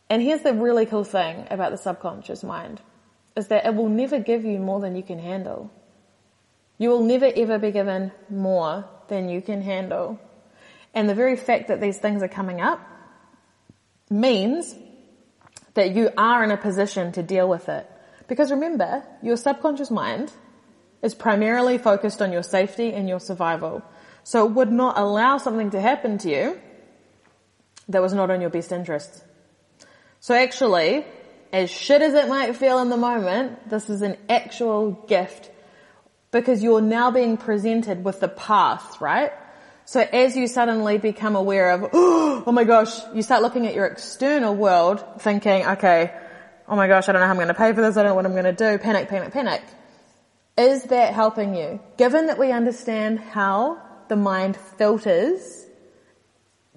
And 0.10 0.22
here's 0.22 0.42
the 0.42 0.54
really 0.54 0.86
cool 0.86 1.04
thing 1.04 1.48
about 1.50 1.72
the 1.72 1.78
subconscious 1.78 2.44
mind 2.44 2.82
is 3.36 3.48
that 3.48 3.66
it 3.66 3.76
will 3.76 3.90
never 3.90 4.20
give 4.20 4.46
you 4.46 4.60
more 4.60 4.80
than 4.80 4.96
you 4.96 5.04
can 5.04 5.20
handle. 5.20 5.72
You 6.78 6.90
will 6.90 7.04
never 7.04 7.30
ever 7.36 7.58
be 7.58 7.72
given 7.72 8.12
more 8.30 8.86
than 9.08 9.30
you 9.30 9.42
can 9.42 9.62
handle. 9.62 10.20
And 10.94 11.10
the 11.10 11.16
very 11.16 11.36
fact 11.36 11.68
that 11.68 11.82
these 11.82 11.98
things 11.98 12.24
are 12.24 12.28
coming 12.28 12.62
up 12.62 12.80
means 14.10 14.76
that 15.74 15.94
you 15.94 16.10
are 16.18 16.44
in 16.44 16.52
a 16.52 16.58
position 16.58 17.12
to 17.14 17.24
deal 17.24 17.50
with 17.50 17.68
it. 17.68 17.90
Because 18.28 18.52
remember, 18.52 19.04
your 19.22 19.38
subconscious 19.38 19.92
mind 19.92 20.32
is 21.02 21.14
primarily 21.14 21.78
focused 21.78 22.22
on 22.22 22.32
your 22.32 22.44
safety 22.44 22.94
and 22.94 23.08
your 23.08 23.20
survival. 23.20 23.84
So 24.24 24.46
it 24.46 24.52
would 24.54 24.72
not 24.72 24.98
allow 24.98 25.38
something 25.38 25.72
to 25.72 25.82
happen 25.82 26.18
to 26.20 26.30
you 26.30 26.62
that 27.90 28.02
was 28.02 28.14
not 28.14 28.30
in 28.32 28.42
your 28.42 28.50
best 28.50 28.72
interest. 28.72 29.24
So 30.20 30.34
actually, 30.34 31.06
as 31.54 31.70
shit 31.70 32.02
as 32.02 32.14
it 32.14 32.28
might 32.28 32.56
feel 32.56 32.80
in 32.80 32.90
the 32.90 32.98
moment, 32.98 33.70
this 33.70 33.90
is 33.90 34.02
an 34.02 34.18
actual 34.30 34.92
gift 34.92 35.52
because 36.32 36.62
you're 36.62 36.82
now 36.82 37.12
being 37.12 37.38
presented 37.38 38.04
with 38.04 38.20
the 38.20 38.28
path, 38.28 39.00
right? 39.00 39.32
So 39.86 40.02
as 40.02 40.36
you 40.36 40.48
suddenly 40.48 40.98
become 40.98 41.36
aware 41.36 41.72
of, 41.72 41.90
oh 41.94 42.52
my 42.52 42.64
gosh, 42.64 42.92
you 43.14 43.22
start 43.22 43.42
looking 43.42 43.68
at 43.68 43.76
your 43.76 43.86
external 43.86 44.56
world 44.56 45.04
thinking, 45.20 45.66
okay, 45.66 46.12
oh 46.68 46.76
my 46.76 46.88
gosh, 46.88 47.08
I 47.08 47.12
don't 47.12 47.22
know 47.22 47.28
how 47.28 47.34
I'm 47.34 47.38
going 47.38 47.48
to 47.50 47.54
pay 47.54 47.72
for 47.74 47.82
this, 47.82 47.96
I 47.96 48.02
don't 48.02 48.10
know 48.10 48.16
what 48.16 48.26
I'm 48.26 48.34
going 48.34 48.46
to 48.46 48.54
do, 48.54 48.78
panic, 48.80 49.08
panic, 49.08 49.32
panic. 49.32 49.62
Is 50.58 50.84
that 50.84 51.14
helping 51.14 51.56
you? 51.56 51.80
Given 51.98 52.28
that 52.28 52.40
we 52.40 52.52
understand 52.52 53.20
how 53.20 53.82
the 54.08 54.16
mind 54.16 54.58
filters, 54.78 55.65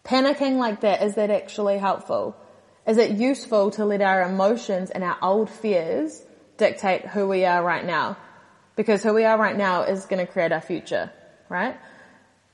panicking 0.05 0.57
like 0.57 0.81
that, 0.81 1.03
is 1.03 1.15
that 1.15 1.31
actually 1.31 1.79
helpful? 1.79 2.37
Is 2.87 2.97
it 2.97 3.13
useful 3.13 3.71
to 3.73 3.85
let 3.85 4.01
our 4.01 4.23
emotions 4.23 4.91
and 4.91 5.05
our 5.05 5.19
old 5.21 5.51
fears 5.51 6.23
dictate 6.57 7.07
who 7.07 7.29
we 7.29 7.45
are 7.45 7.63
right 7.63 7.85
now? 7.85 8.17
Because 8.77 9.03
who 9.03 9.13
we 9.13 9.25
are 9.25 9.39
right 9.39 9.57
now 9.57 9.83
is 9.83 10.07
going 10.07 10.25
to 10.25 10.31
create 10.31 10.53
our 10.53 10.61
future, 10.61 11.13
right? 11.49 11.77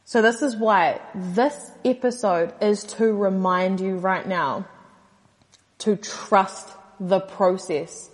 So 0.04 0.22
this 0.22 0.42
is 0.42 0.56
why 0.56 1.00
this 1.14 1.70
episode 1.84 2.52
is 2.60 2.84
to 2.84 3.12
remind 3.12 3.80
you 3.80 3.96
right 3.96 4.26
now 4.26 4.66
to 5.78 5.96
trust 5.96 6.68
the 7.00 7.20
process. 7.20 8.10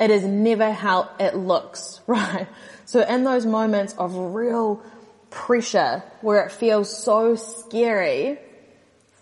It 0.00 0.10
is 0.10 0.24
never 0.24 0.72
how 0.72 1.10
it 1.20 1.36
looks, 1.36 2.00
right? 2.06 2.48
So 2.84 3.02
in 3.02 3.24
those 3.24 3.46
moments 3.46 3.94
of 3.98 4.16
real 4.16 4.82
pressure 5.30 6.02
where 6.20 6.44
it 6.44 6.52
feels 6.52 6.96
so 6.96 7.36
scary, 7.36 8.38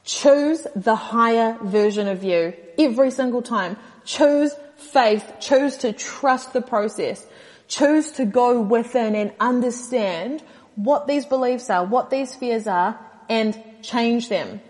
choose 0.04 0.66
the 0.74 0.96
higher 0.96 1.58
version 1.62 2.08
of 2.08 2.24
you 2.24 2.54
every 2.78 3.10
single 3.10 3.42
time. 3.42 3.76
Choose 4.04 4.52
faith. 4.76 5.34
Choose 5.40 5.78
to 5.78 5.92
trust 5.92 6.52
the 6.52 6.62
process 6.62 7.26
choose 7.68 8.12
to 8.12 8.24
go 8.24 8.60
within 8.60 9.14
and 9.14 9.32
understand 9.40 10.42
what 10.76 11.06
these 11.06 11.24
beliefs 11.26 11.70
are, 11.70 11.84
what 11.84 12.10
these 12.10 12.34
fears 12.34 12.66
are, 12.66 12.98
and 13.28 13.60
change 13.82 14.28
them. 14.28 14.60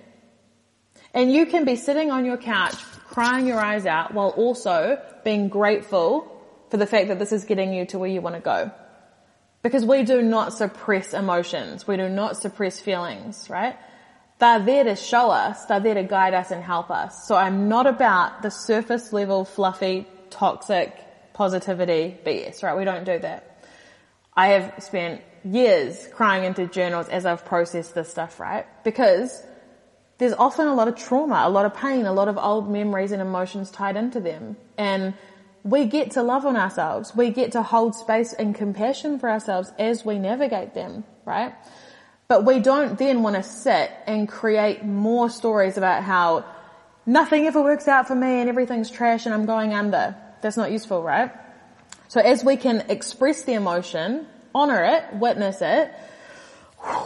And 1.12 1.32
you 1.32 1.46
can 1.46 1.64
be 1.64 1.76
sitting 1.76 2.10
on 2.10 2.24
your 2.24 2.36
couch 2.36 2.76
crying 3.06 3.46
your 3.46 3.58
eyes 3.58 3.86
out 3.86 4.12
while 4.12 4.28
also 4.30 5.02
being 5.24 5.48
grateful 5.48 6.32
for 6.70 6.76
the 6.76 6.86
fact 6.86 7.08
that 7.08 7.18
this 7.18 7.32
is 7.32 7.44
getting 7.44 7.72
you 7.72 7.86
to 7.86 7.98
where 7.98 8.10
you 8.10 8.20
want 8.20 8.34
to 8.34 8.40
go. 8.40 8.70
Because 9.62 9.84
we 9.84 10.04
do 10.04 10.22
not 10.22 10.52
suppress 10.52 11.12
emotions. 11.12 11.86
We 11.86 11.96
do 11.96 12.08
not 12.08 12.36
suppress 12.36 12.78
feelings, 12.78 13.50
right? 13.50 13.76
They're 14.38 14.60
there 14.60 14.84
to 14.84 14.96
show 14.96 15.30
us, 15.30 15.64
they're 15.64 15.80
there 15.80 15.94
to 15.94 16.02
guide 16.04 16.34
us 16.34 16.50
and 16.50 16.62
help 16.62 16.90
us. 16.90 17.26
So 17.26 17.34
I'm 17.34 17.68
not 17.68 17.86
about 17.86 18.42
the 18.42 18.50
surface 18.50 19.12
level 19.12 19.44
fluffy, 19.44 20.06
toxic, 20.30 20.94
positivity 21.32 22.18
BS, 22.24 22.62
right? 22.62 22.76
We 22.76 22.84
don't 22.84 23.04
do 23.04 23.18
that. 23.18 23.64
I 24.34 24.48
have 24.48 24.82
spent 24.82 25.22
years 25.44 26.06
crying 26.12 26.44
into 26.44 26.66
journals 26.66 27.08
as 27.08 27.24
I've 27.24 27.44
processed 27.44 27.94
this 27.94 28.10
stuff, 28.10 28.38
right? 28.38 28.66
Because 28.84 29.42
there's 30.18 30.32
often 30.32 30.66
a 30.66 30.74
lot 30.74 30.88
of 30.88 30.96
trauma, 30.96 31.42
a 31.44 31.50
lot 31.50 31.66
of 31.66 31.74
pain, 31.74 32.06
a 32.06 32.12
lot 32.12 32.28
of 32.28 32.36
old 32.38 32.70
memories 32.70 33.12
and 33.12 33.22
emotions 33.22 33.70
tied 33.70 33.96
into 33.96 34.20
them. 34.20 34.56
And 34.76 35.14
we 35.66 35.86
get 35.86 36.12
to 36.12 36.22
love 36.22 36.46
on 36.46 36.56
ourselves. 36.56 37.14
We 37.14 37.30
get 37.30 37.52
to 37.52 37.62
hold 37.62 37.96
space 37.96 38.32
and 38.32 38.54
compassion 38.54 39.18
for 39.18 39.28
ourselves 39.28 39.72
as 39.80 40.04
we 40.04 40.16
navigate 40.16 40.74
them, 40.74 41.02
right? 41.24 41.54
But 42.28 42.44
we 42.44 42.60
don't 42.60 42.96
then 42.96 43.24
want 43.24 43.34
to 43.34 43.42
sit 43.42 43.90
and 44.06 44.28
create 44.28 44.84
more 44.84 45.28
stories 45.28 45.76
about 45.76 46.04
how 46.04 46.44
nothing 47.04 47.46
ever 47.46 47.60
works 47.60 47.88
out 47.88 48.06
for 48.06 48.14
me 48.14 48.40
and 48.40 48.48
everything's 48.48 48.90
trash 48.90 49.26
and 49.26 49.34
I'm 49.34 49.44
going 49.44 49.74
under. 49.74 50.16
That's 50.40 50.56
not 50.56 50.70
useful, 50.70 51.02
right? 51.02 51.32
So 52.06 52.20
as 52.20 52.44
we 52.44 52.56
can 52.56 52.86
express 52.88 53.42
the 53.42 53.54
emotion, 53.54 54.28
honor 54.54 54.84
it, 54.84 55.14
witness 55.14 55.62
it, 55.62 55.92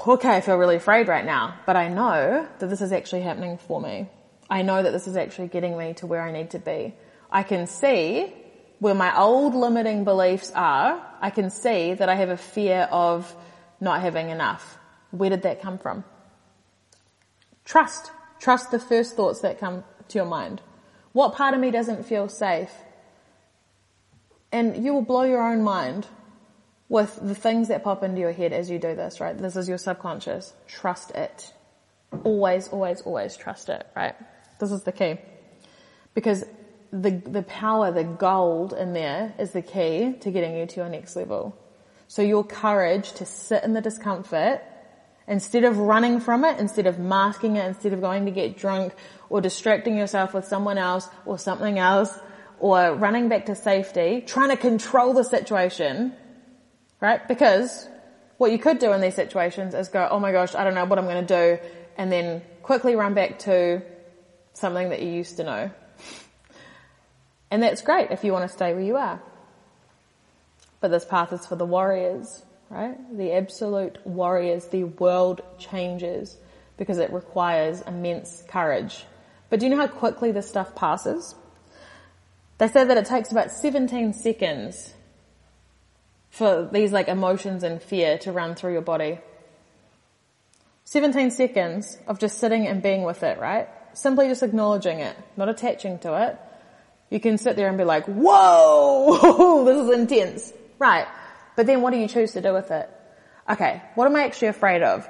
okay, 0.06 0.36
I 0.36 0.42
feel 0.42 0.56
really 0.56 0.76
afraid 0.76 1.08
right 1.08 1.24
now, 1.24 1.54
but 1.64 1.76
I 1.76 1.88
know 1.88 2.46
that 2.58 2.66
this 2.68 2.82
is 2.82 2.92
actually 2.92 3.22
happening 3.22 3.56
for 3.56 3.80
me. 3.80 4.10
I 4.50 4.60
know 4.60 4.82
that 4.82 4.90
this 4.90 5.06
is 5.06 5.16
actually 5.16 5.48
getting 5.48 5.78
me 5.78 5.94
to 5.94 6.06
where 6.06 6.20
I 6.20 6.30
need 6.30 6.50
to 6.50 6.58
be. 6.58 6.94
I 7.30 7.42
can 7.42 7.66
see 7.66 8.34
where 8.80 8.94
my 8.94 9.16
old 9.16 9.54
limiting 9.54 10.04
beliefs 10.04 10.50
are. 10.54 11.00
I 11.20 11.30
can 11.30 11.50
see 11.50 11.94
that 11.94 12.08
I 12.08 12.14
have 12.16 12.30
a 12.30 12.36
fear 12.36 12.88
of 12.90 13.34
not 13.80 14.00
having 14.00 14.30
enough. 14.30 14.78
Where 15.10 15.30
did 15.30 15.42
that 15.42 15.62
come 15.62 15.78
from? 15.78 16.04
Trust. 17.64 18.10
Trust 18.40 18.70
the 18.70 18.80
first 18.80 19.16
thoughts 19.16 19.40
that 19.42 19.60
come 19.60 19.84
to 20.08 20.18
your 20.18 20.26
mind. 20.26 20.60
What 21.12 21.34
part 21.34 21.54
of 21.54 21.60
me 21.60 21.70
doesn't 21.70 22.06
feel 22.06 22.28
safe? 22.28 22.72
And 24.50 24.84
you 24.84 24.94
will 24.94 25.02
blow 25.02 25.22
your 25.22 25.42
own 25.42 25.62
mind 25.62 26.06
with 26.88 27.18
the 27.22 27.34
things 27.34 27.68
that 27.68 27.84
pop 27.84 28.02
into 28.02 28.20
your 28.20 28.32
head 28.32 28.52
as 28.52 28.70
you 28.70 28.78
do 28.78 28.96
this, 28.96 29.20
right? 29.20 29.36
This 29.36 29.56
is 29.56 29.68
your 29.68 29.78
subconscious. 29.78 30.52
Trust 30.66 31.12
it. 31.12 31.52
Always, 32.24 32.68
always, 32.68 33.02
always 33.02 33.36
trust 33.36 33.68
it, 33.68 33.86
right? 33.94 34.16
This 34.58 34.72
is 34.72 34.82
the 34.82 34.90
key. 34.90 35.18
Because 36.14 36.44
the, 36.92 37.11
the 37.11 37.42
power, 37.42 37.92
the 37.92 38.05
gold 38.05 38.72
in 38.72 38.92
there 38.92 39.35
is 39.38 39.53
the 39.53 39.62
key 39.62 40.14
to 40.20 40.31
getting 40.31 40.57
you 40.57 40.66
to 40.66 40.76
your 40.76 40.88
next 40.88 41.16
level. 41.16 41.57
So 42.09 42.22
your 42.22 42.44
courage 42.44 43.12
to 43.12 43.26
sit 43.26 43.62
in 43.62 43.72
the 43.72 43.81
discomfort 43.81 44.62
instead 45.29 45.62
of 45.62 45.79
running 45.79 46.18
from 46.18 46.44
it, 46.44 46.59
instead 46.59 46.87
of 46.87 46.98
masking 46.98 47.57
it, 47.57 47.64
instead 47.64 47.92
of 47.92 48.00
going 48.00 48.24
to 48.24 48.33
get 48.33 48.57
drunk 48.57 48.92
or 49.29 49.40
distracting 49.40 49.96
yourself 49.96 50.35
with 50.35 50.44
someone 50.44 50.76
else 50.76 51.09
or 51.24 51.38
something 51.38 51.79
else 51.79 52.18
or 52.59 52.94
running 52.94 53.29
back 53.29 53.46
to 53.46 53.55
safety, 53.55 54.22
trying 54.26 54.50
to 54.50 54.57
control 54.57 55.14
the 55.14 55.22
situation, 55.22 56.12
right? 57.00 57.26
Because 57.26 57.88
what 58.38 58.50
you 58.53 58.59
could 58.59 58.79
do 58.79 58.92
in 58.92 59.00
these 59.00 59.14
situations 59.14 59.74
is 59.74 59.88
go, 59.88 60.09
oh 60.11 60.18
my 60.18 60.33
gosh, 60.33 60.55
I 60.55 60.64
don't 60.64 60.74
know 60.74 60.85
what 60.85 60.98
I'm 60.98 61.07
going 61.07 61.26
to 61.26 61.57
do, 61.57 61.62
and 61.96 62.11
then 62.11 62.42
quickly 62.62 62.96
run 62.96 63.14
back 63.14 63.38
to 63.40 63.83
something 64.53 64.90
that 64.90 65.00
you 65.00 65.11
used 65.11 65.37
to 65.37 65.44
know. 65.44 65.70
And 67.50 67.62
that's 67.62 67.82
great 67.82 68.10
if 68.10 68.24
you 68.24 68.32
want 68.32 68.48
to 68.48 68.54
stay 68.54 68.72
where 68.72 68.82
you 68.82 68.96
are. 68.96 69.20
But 70.80 70.90
this 70.90 71.04
path 71.04 71.32
is 71.32 71.46
for 71.46 71.56
the 71.56 71.66
warriors, 71.66 72.42
right? 72.70 72.96
The 73.16 73.32
absolute 73.32 73.98
warriors. 74.06 74.66
The 74.66 74.84
world 74.84 75.42
changes 75.58 76.36
because 76.76 76.98
it 76.98 77.12
requires 77.12 77.82
immense 77.82 78.42
courage. 78.48 79.04
But 79.50 79.60
do 79.60 79.66
you 79.66 79.70
know 79.70 79.76
how 79.76 79.88
quickly 79.88 80.32
this 80.32 80.48
stuff 80.48 80.74
passes? 80.74 81.34
They 82.58 82.68
say 82.68 82.84
that 82.84 82.96
it 82.96 83.06
takes 83.06 83.32
about 83.32 83.50
17 83.50 84.14
seconds 84.14 84.94
for 86.30 86.68
these 86.72 86.92
like 86.92 87.08
emotions 87.08 87.62
and 87.64 87.82
fear 87.82 88.16
to 88.18 88.32
run 88.32 88.54
through 88.54 88.72
your 88.72 88.82
body. 88.82 89.18
17 90.84 91.30
seconds 91.30 91.98
of 92.06 92.18
just 92.18 92.38
sitting 92.38 92.66
and 92.66 92.82
being 92.82 93.02
with 93.02 93.22
it, 93.22 93.38
right? 93.38 93.68
Simply 93.92 94.28
just 94.28 94.42
acknowledging 94.42 95.00
it, 95.00 95.16
not 95.36 95.48
attaching 95.48 95.98
to 96.00 96.28
it. 96.28 96.38
You 97.10 97.20
can 97.20 97.38
sit 97.38 97.56
there 97.56 97.68
and 97.68 97.76
be 97.76 97.84
like, 97.84 98.06
whoa, 98.06 99.64
this 99.66 99.78
is 99.78 99.98
intense. 99.98 100.52
Right. 100.78 101.06
But 101.56 101.66
then 101.66 101.82
what 101.82 101.92
do 101.92 101.98
you 101.98 102.08
choose 102.08 102.32
to 102.32 102.40
do 102.40 102.54
with 102.54 102.70
it? 102.70 102.88
Okay, 103.48 103.82
what 103.96 104.06
am 104.06 104.16
I 104.16 104.24
actually 104.24 104.48
afraid 104.48 104.82
of? 104.82 105.08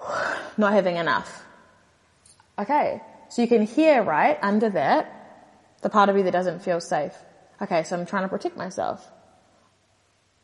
Not 0.58 0.72
having 0.72 0.96
enough. 0.96 1.44
Okay, 2.58 3.00
so 3.30 3.40
you 3.40 3.48
can 3.48 3.62
hear, 3.62 4.02
right, 4.02 4.38
under 4.42 4.68
that, 4.70 5.16
the 5.80 5.88
part 5.88 6.10
of 6.10 6.16
you 6.16 6.24
that 6.24 6.32
doesn't 6.32 6.60
feel 6.60 6.80
safe. 6.80 7.14
Okay, 7.62 7.82
so 7.84 7.98
I'm 7.98 8.04
trying 8.04 8.24
to 8.24 8.28
protect 8.28 8.56
myself. 8.56 9.10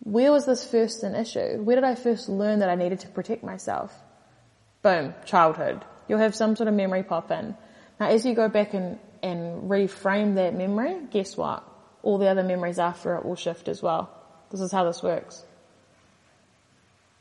Where 0.00 0.32
was 0.32 0.46
this 0.46 0.64
first 0.64 1.02
an 1.02 1.14
issue? 1.14 1.62
Where 1.62 1.76
did 1.76 1.84
I 1.84 1.94
first 1.94 2.28
learn 2.28 2.60
that 2.60 2.70
I 2.70 2.74
needed 2.74 3.00
to 3.00 3.08
protect 3.08 3.42
myself? 3.42 3.94
Boom, 4.82 5.14
childhood. 5.24 5.84
You'll 6.08 6.20
have 6.20 6.34
some 6.34 6.56
sort 6.56 6.68
of 6.68 6.74
memory 6.74 7.02
pop 7.02 7.30
in. 7.30 7.56
Now 7.98 8.08
as 8.08 8.24
you 8.24 8.34
go 8.34 8.48
back 8.48 8.72
and, 8.72 8.98
and 9.26 9.70
reframe 9.70 10.36
that 10.36 10.54
memory, 10.54 10.96
guess 11.10 11.36
what? 11.36 11.66
All 12.02 12.18
the 12.18 12.28
other 12.28 12.42
memories 12.42 12.78
after 12.78 13.16
it 13.16 13.24
will 13.24 13.36
shift 13.36 13.68
as 13.68 13.82
well. 13.82 14.10
This 14.50 14.60
is 14.60 14.72
how 14.72 14.84
this 14.84 15.02
works. 15.02 15.44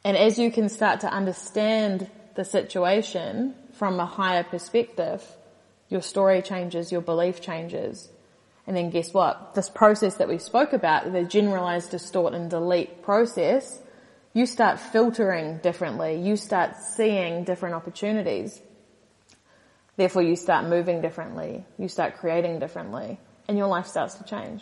And 0.04 0.16
as 0.16 0.38
you 0.38 0.52
can 0.52 0.70
start 0.70 1.00
to 1.00 1.08
understand 1.08 2.10
the 2.36 2.46
situation 2.46 3.56
from 3.74 4.00
a 4.00 4.06
higher 4.06 4.44
perspective, 4.44 5.24
your 5.90 6.02
story 6.02 6.42
changes, 6.42 6.92
your 6.92 7.02
belief 7.02 7.42
changes. 7.42 8.10
And 8.68 8.76
then 8.76 8.90
guess 8.90 9.14
what? 9.14 9.56
This 9.56 9.70
process 9.70 10.16
that 10.16 10.28
we 10.28 10.38
spoke 10.38 10.74
about, 10.74 11.12
the 11.12 11.24
generalize, 11.24 11.88
distort 11.88 12.34
and 12.34 12.50
delete 12.50 13.04
process, 13.04 13.82
you 14.34 14.46
start 14.46 14.80
filtering 14.80 15.60
differently. 15.60 16.22
You 16.22 16.36
start 16.36 16.76
seeing 16.78 17.44
different 17.44 17.76
opportunities. 17.76 18.62
Therefore 19.98 20.22
you 20.22 20.36
start 20.36 20.66
moving 20.66 21.02
differently. 21.02 21.66
You 21.78 21.88
start 21.88 22.18
creating 22.18 22.60
differently 22.60 23.20
and 23.48 23.58
your 23.58 23.68
life 23.68 23.88
starts 23.88 24.16
to 24.16 24.24
change. 24.24 24.62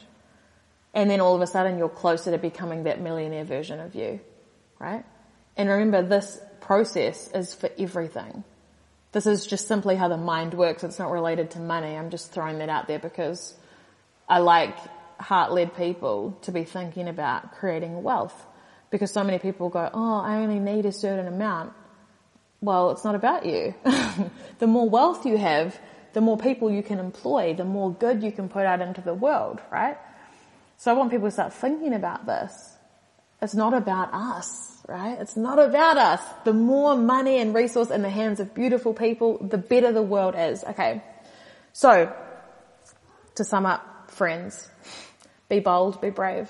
And 0.93 1.10
then 1.10 1.22
all 1.22 1.36
of 1.36 1.41
a 1.41 1.48
sudden 1.48 1.78
you're 1.78 1.89
closer 1.89 2.32
to 2.32 2.38
becoming 2.38 2.84
that 2.84 3.02
millionaire 3.02 3.46
version 3.46 3.80
of 3.80 3.96
you, 3.96 4.19
right? 4.80 5.04
And 5.58 5.69
remember 5.69 6.02
this 6.04 6.39
process 6.62 7.30
is 7.32 7.54
for 7.54 7.69
everything. 7.78 8.43
This 9.12 9.26
is 9.26 9.46
just 9.46 9.67
simply 9.67 9.96
how 9.96 10.08
the 10.08 10.17
mind 10.17 10.54
works. 10.54 10.84
It's 10.84 11.00
not 11.00 11.12
related 11.12 11.52
to 11.52 11.60
money. 11.60 11.96
I'm 11.96 12.10
just 12.10 12.32
throwing 12.32 12.60
that 12.60 12.69
out 12.69 12.88
there 12.88 13.00
because 13.00 13.54
I 14.28 14.39
like 14.39 14.76
heart-led 15.19 15.76
people 15.76 16.38
to 16.43 16.52
be 16.52 16.63
thinking 16.63 17.08
about 17.08 17.54
creating 17.54 18.02
wealth 18.04 18.46
because 18.89 19.12
so 19.12 19.24
many 19.24 19.39
people 19.39 19.69
go, 19.69 19.89
oh, 19.93 20.19
I 20.19 20.38
only 20.38 20.60
need 20.60 20.86
a 20.86 20.91
certain 20.91 21.28
amount. 21.28 21.74
Well, 22.63 22.91
it's 22.91 23.04
not 23.04 23.13
about 23.13 23.45
you. 23.45 23.76
the 24.60 24.67
more 24.67 24.89
wealth 24.89 25.26
you 25.26 25.38
have, 25.38 25.78
the 26.13 26.21
more 26.21 26.38
people 26.38 26.71
you 26.71 26.82
can 26.82 26.97
employ, 26.97 27.54
the 27.54 27.65
more 27.65 27.91
good 27.91 28.23
you 28.23 28.32
can 28.32 28.47
put 28.47 28.65
out 28.65 28.80
into 28.80 29.02
the 29.02 29.13
world, 29.13 29.60
right? 29.69 29.97
So 30.78 30.89
I 30.89 30.93
want 30.93 31.12
people 31.12 31.28
to 31.28 31.32
start 31.32 31.54
thinking 31.54 31.93
about 31.93 32.26
this. 32.26 32.78
It's 33.41 33.54
not 33.54 33.73
about 33.73 34.13
us, 34.13 34.82
right? 34.88 35.19
It's 35.19 35.36
not 35.36 35.60
about 35.60 35.97
us. 35.97 36.21
The 36.45 36.54
more 36.54 36.95
money 36.95 37.39
and 37.39 37.54
resource 37.54 37.89
in 37.89 38.02
the 38.02 38.10
hands 38.10 38.39
of 38.39 38.56
beautiful 38.56 38.93
people, 38.93 39.39
the 39.39 39.58
better 39.58 39.91
the 39.91 40.02
world 40.02 40.34
is. 40.38 40.63
Okay. 40.63 41.04
So, 41.73 42.15
to 43.36 43.43
sum 43.43 43.65
up, 43.65 44.10
friends, 44.10 44.69
be 45.49 45.60
bold, 45.60 45.99
be 45.99 46.12
brave, 46.12 46.49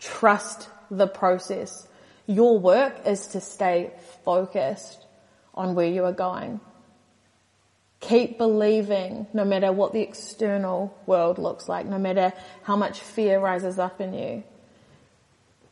trust 0.00 0.68
the 0.90 1.06
process. 1.06 1.86
Your 2.26 2.58
work 2.58 3.06
is 3.06 3.28
to 3.28 3.40
stay 3.40 3.92
focused 4.24 5.03
on 5.54 5.74
where 5.74 5.86
you 5.86 6.04
are 6.04 6.12
going. 6.12 6.60
Keep 8.00 8.36
believing 8.36 9.26
no 9.32 9.44
matter 9.44 9.72
what 9.72 9.92
the 9.92 10.00
external 10.00 10.94
world 11.06 11.38
looks 11.38 11.68
like, 11.68 11.86
no 11.86 11.98
matter 11.98 12.32
how 12.62 12.76
much 12.76 13.00
fear 13.00 13.38
rises 13.38 13.78
up 13.78 14.00
in 14.00 14.12
you. 14.12 14.44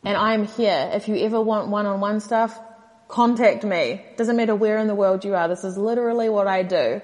And 0.03 0.17
I'm 0.17 0.45
here. 0.45 0.89
If 0.93 1.07
you 1.07 1.15
ever 1.17 1.39
want 1.39 1.69
one-on-one 1.69 2.19
stuff, 2.19 2.59
contact 3.07 3.63
me. 3.63 4.03
Doesn't 4.17 4.35
matter 4.35 4.55
where 4.55 4.77
in 4.79 4.87
the 4.87 4.95
world 4.95 5.23
you 5.23 5.35
are. 5.35 5.47
This 5.47 5.63
is 5.63 5.77
literally 5.77 6.27
what 6.27 6.47
I 6.47 6.63
do. 6.63 7.01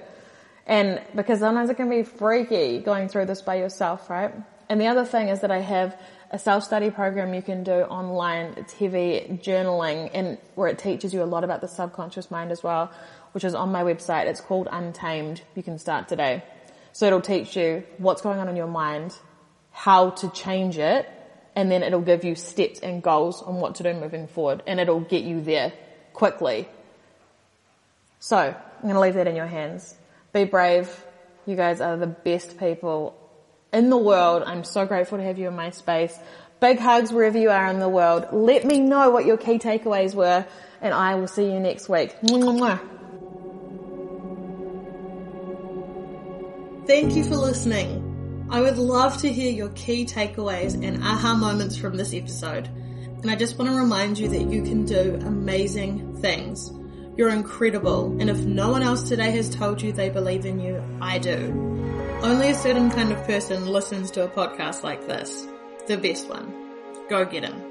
And 0.66 1.00
because 1.14 1.38
sometimes 1.38 1.70
it 1.70 1.76
can 1.76 1.88
be 1.88 2.02
freaky 2.02 2.80
going 2.80 3.08
through 3.08 3.26
this 3.26 3.42
by 3.42 3.56
yourself, 3.56 4.10
right? 4.10 4.34
And 4.68 4.80
the 4.80 4.86
other 4.88 5.04
thing 5.04 5.28
is 5.28 5.40
that 5.40 5.50
I 5.50 5.60
have 5.60 5.98
a 6.30 6.38
self-study 6.38 6.90
program 6.90 7.34
you 7.34 7.42
can 7.42 7.64
do 7.64 7.72
online. 7.72 8.54
It's 8.56 8.72
heavy 8.72 9.40
journaling 9.42 10.10
and 10.14 10.38
where 10.54 10.68
it 10.68 10.78
teaches 10.78 11.12
you 11.12 11.22
a 11.22 11.24
lot 11.24 11.44
about 11.44 11.60
the 11.60 11.68
subconscious 11.68 12.30
mind 12.30 12.52
as 12.52 12.62
well 12.62 12.92
which 13.32 13.44
is 13.44 13.54
on 13.54 13.70
my 13.70 13.82
website. 13.82 14.26
It's 14.26 14.40
called 14.40 14.68
Untamed. 14.70 15.42
You 15.54 15.62
can 15.62 15.78
start 15.78 16.08
today. 16.08 16.42
So 16.92 17.06
it'll 17.06 17.20
teach 17.20 17.56
you 17.56 17.84
what's 17.98 18.22
going 18.22 18.38
on 18.40 18.48
in 18.48 18.56
your 18.56 18.66
mind, 18.66 19.16
how 19.70 20.10
to 20.10 20.30
change 20.30 20.78
it, 20.78 21.08
and 21.54 21.70
then 21.70 21.82
it'll 21.82 22.00
give 22.00 22.24
you 22.24 22.34
steps 22.34 22.80
and 22.80 23.02
goals 23.02 23.42
on 23.42 23.56
what 23.56 23.76
to 23.76 23.82
do 23.82 23.94
moving 23.94 24.26
forward, 24.26 24.62
and 24.66 24.80
it'll 24.80 25.00
get 25.00 25.22
you 25.22 25.40
there 25.40 25.72
quickly. 26.12 26.68
So, 28.18 28.36
I'm 28.36 28.88
gonna 28.88 29.00
leave 29.00 29.14
that 29.14 29.26
in 29.26 29.36
your 29.36 29.46
hands. 29.46 29.94
Be 30.32 30.44
brave. 30.44 31.04
You 31.46 31.56
guys 31.56 31.80
are 31.80 31.96
the 31.96 32.06
best 32.06 32.58
people 32.58 33.16
in 33.72 33.90
the 33.90 33.96
world. 33.96 34.42
I'm 34.46 34.64
so 34.64 34.86
grateful 34.86 35.18
to 35.18 35.24
have 35.24 35.38
you 35.38 35.48
in 35.48 35.56
my 35.56 35.70
space. 35.70 36.18
Big 36.60 36.78
hugs 36.78 37.12
wherever 37.12 37.38
you 37.38 37.50
are 37.50 37.66
in 37.68 37.78
the 37.78 37.88
world. 37.88 38.26
Let 38.32 38.64
me 38.64 38.80
know 38.80 39.10
what 39.10 39.24
your 39.24 39.36
key 39.36 39.58
takeaways 39.58 40.14
were, 40.14 40.46
and 40.80 40.92
I 40.92 41.14
will 41.14 41.28
see 41.28 41.50
you 41.50 41.58
next 41.58 41.88
week. 41.88 42.14
Thank 46.86 47.14
you 47.14 47.24
for 47.24 47.36
listening. 47.36 48.48
I 48.50 48.60
would 48.60 48.78
love 48.78 49.16
to 49.18 49.32
hear 49.32 49.52
your 49.52 49.68
key 49.70 50.04
takeaways 50.04 50.74
and 50.74 51.02
aha 51.04 51.34
moments 51.34 51.76
from 51.76 51.96
this 51.96 52.12
episode. 52.12 52.68
And 53.22 53.30
I 53.30 53.36
just 53.36 53.58
want 53.58 53.70
to 53.70 53.76
remind 53.76 54.18
you 54.18 54.28
that 54.28 54.50
you 54.50 54.62
can 54.62 54.86
do 54.86 55.20
amazing 55.24 56.20
things. 56.20 56.72
You're 57.16 57.30
incredible. 57.30 58.16
And 58.20 58.28
if 58.28 58.38
no 58.38 58.70
one 58.70 58.82
else 58.82 59.08
today 59.08 59.30
has 59.32 59.48
told 59.54 59.80
you 59.80 59.92
they 59.92 60.08
believe 60.08 60.46
in 60.46 60.58
you, 60.58 60.82
I 61.00 61.18
do. 61.18 62.09
Only 62.22 62.50
a 62.50 62.54
certain 62.54 62.90
kind 62.90 63.12
of 63.12 63.26
person 63.26 63.66
listens 63.66 64.10
to 64.10 64.24
a 64.24 64.28
podcast 64.28 64.82
like 64.82 65.06
this. 65.06 65.46
The 65.86 65.96
best 65.96 66.28
one. 66.28 66.52
Go 67.08 67.24
get 67.24 67.44
him. 67.44 67.69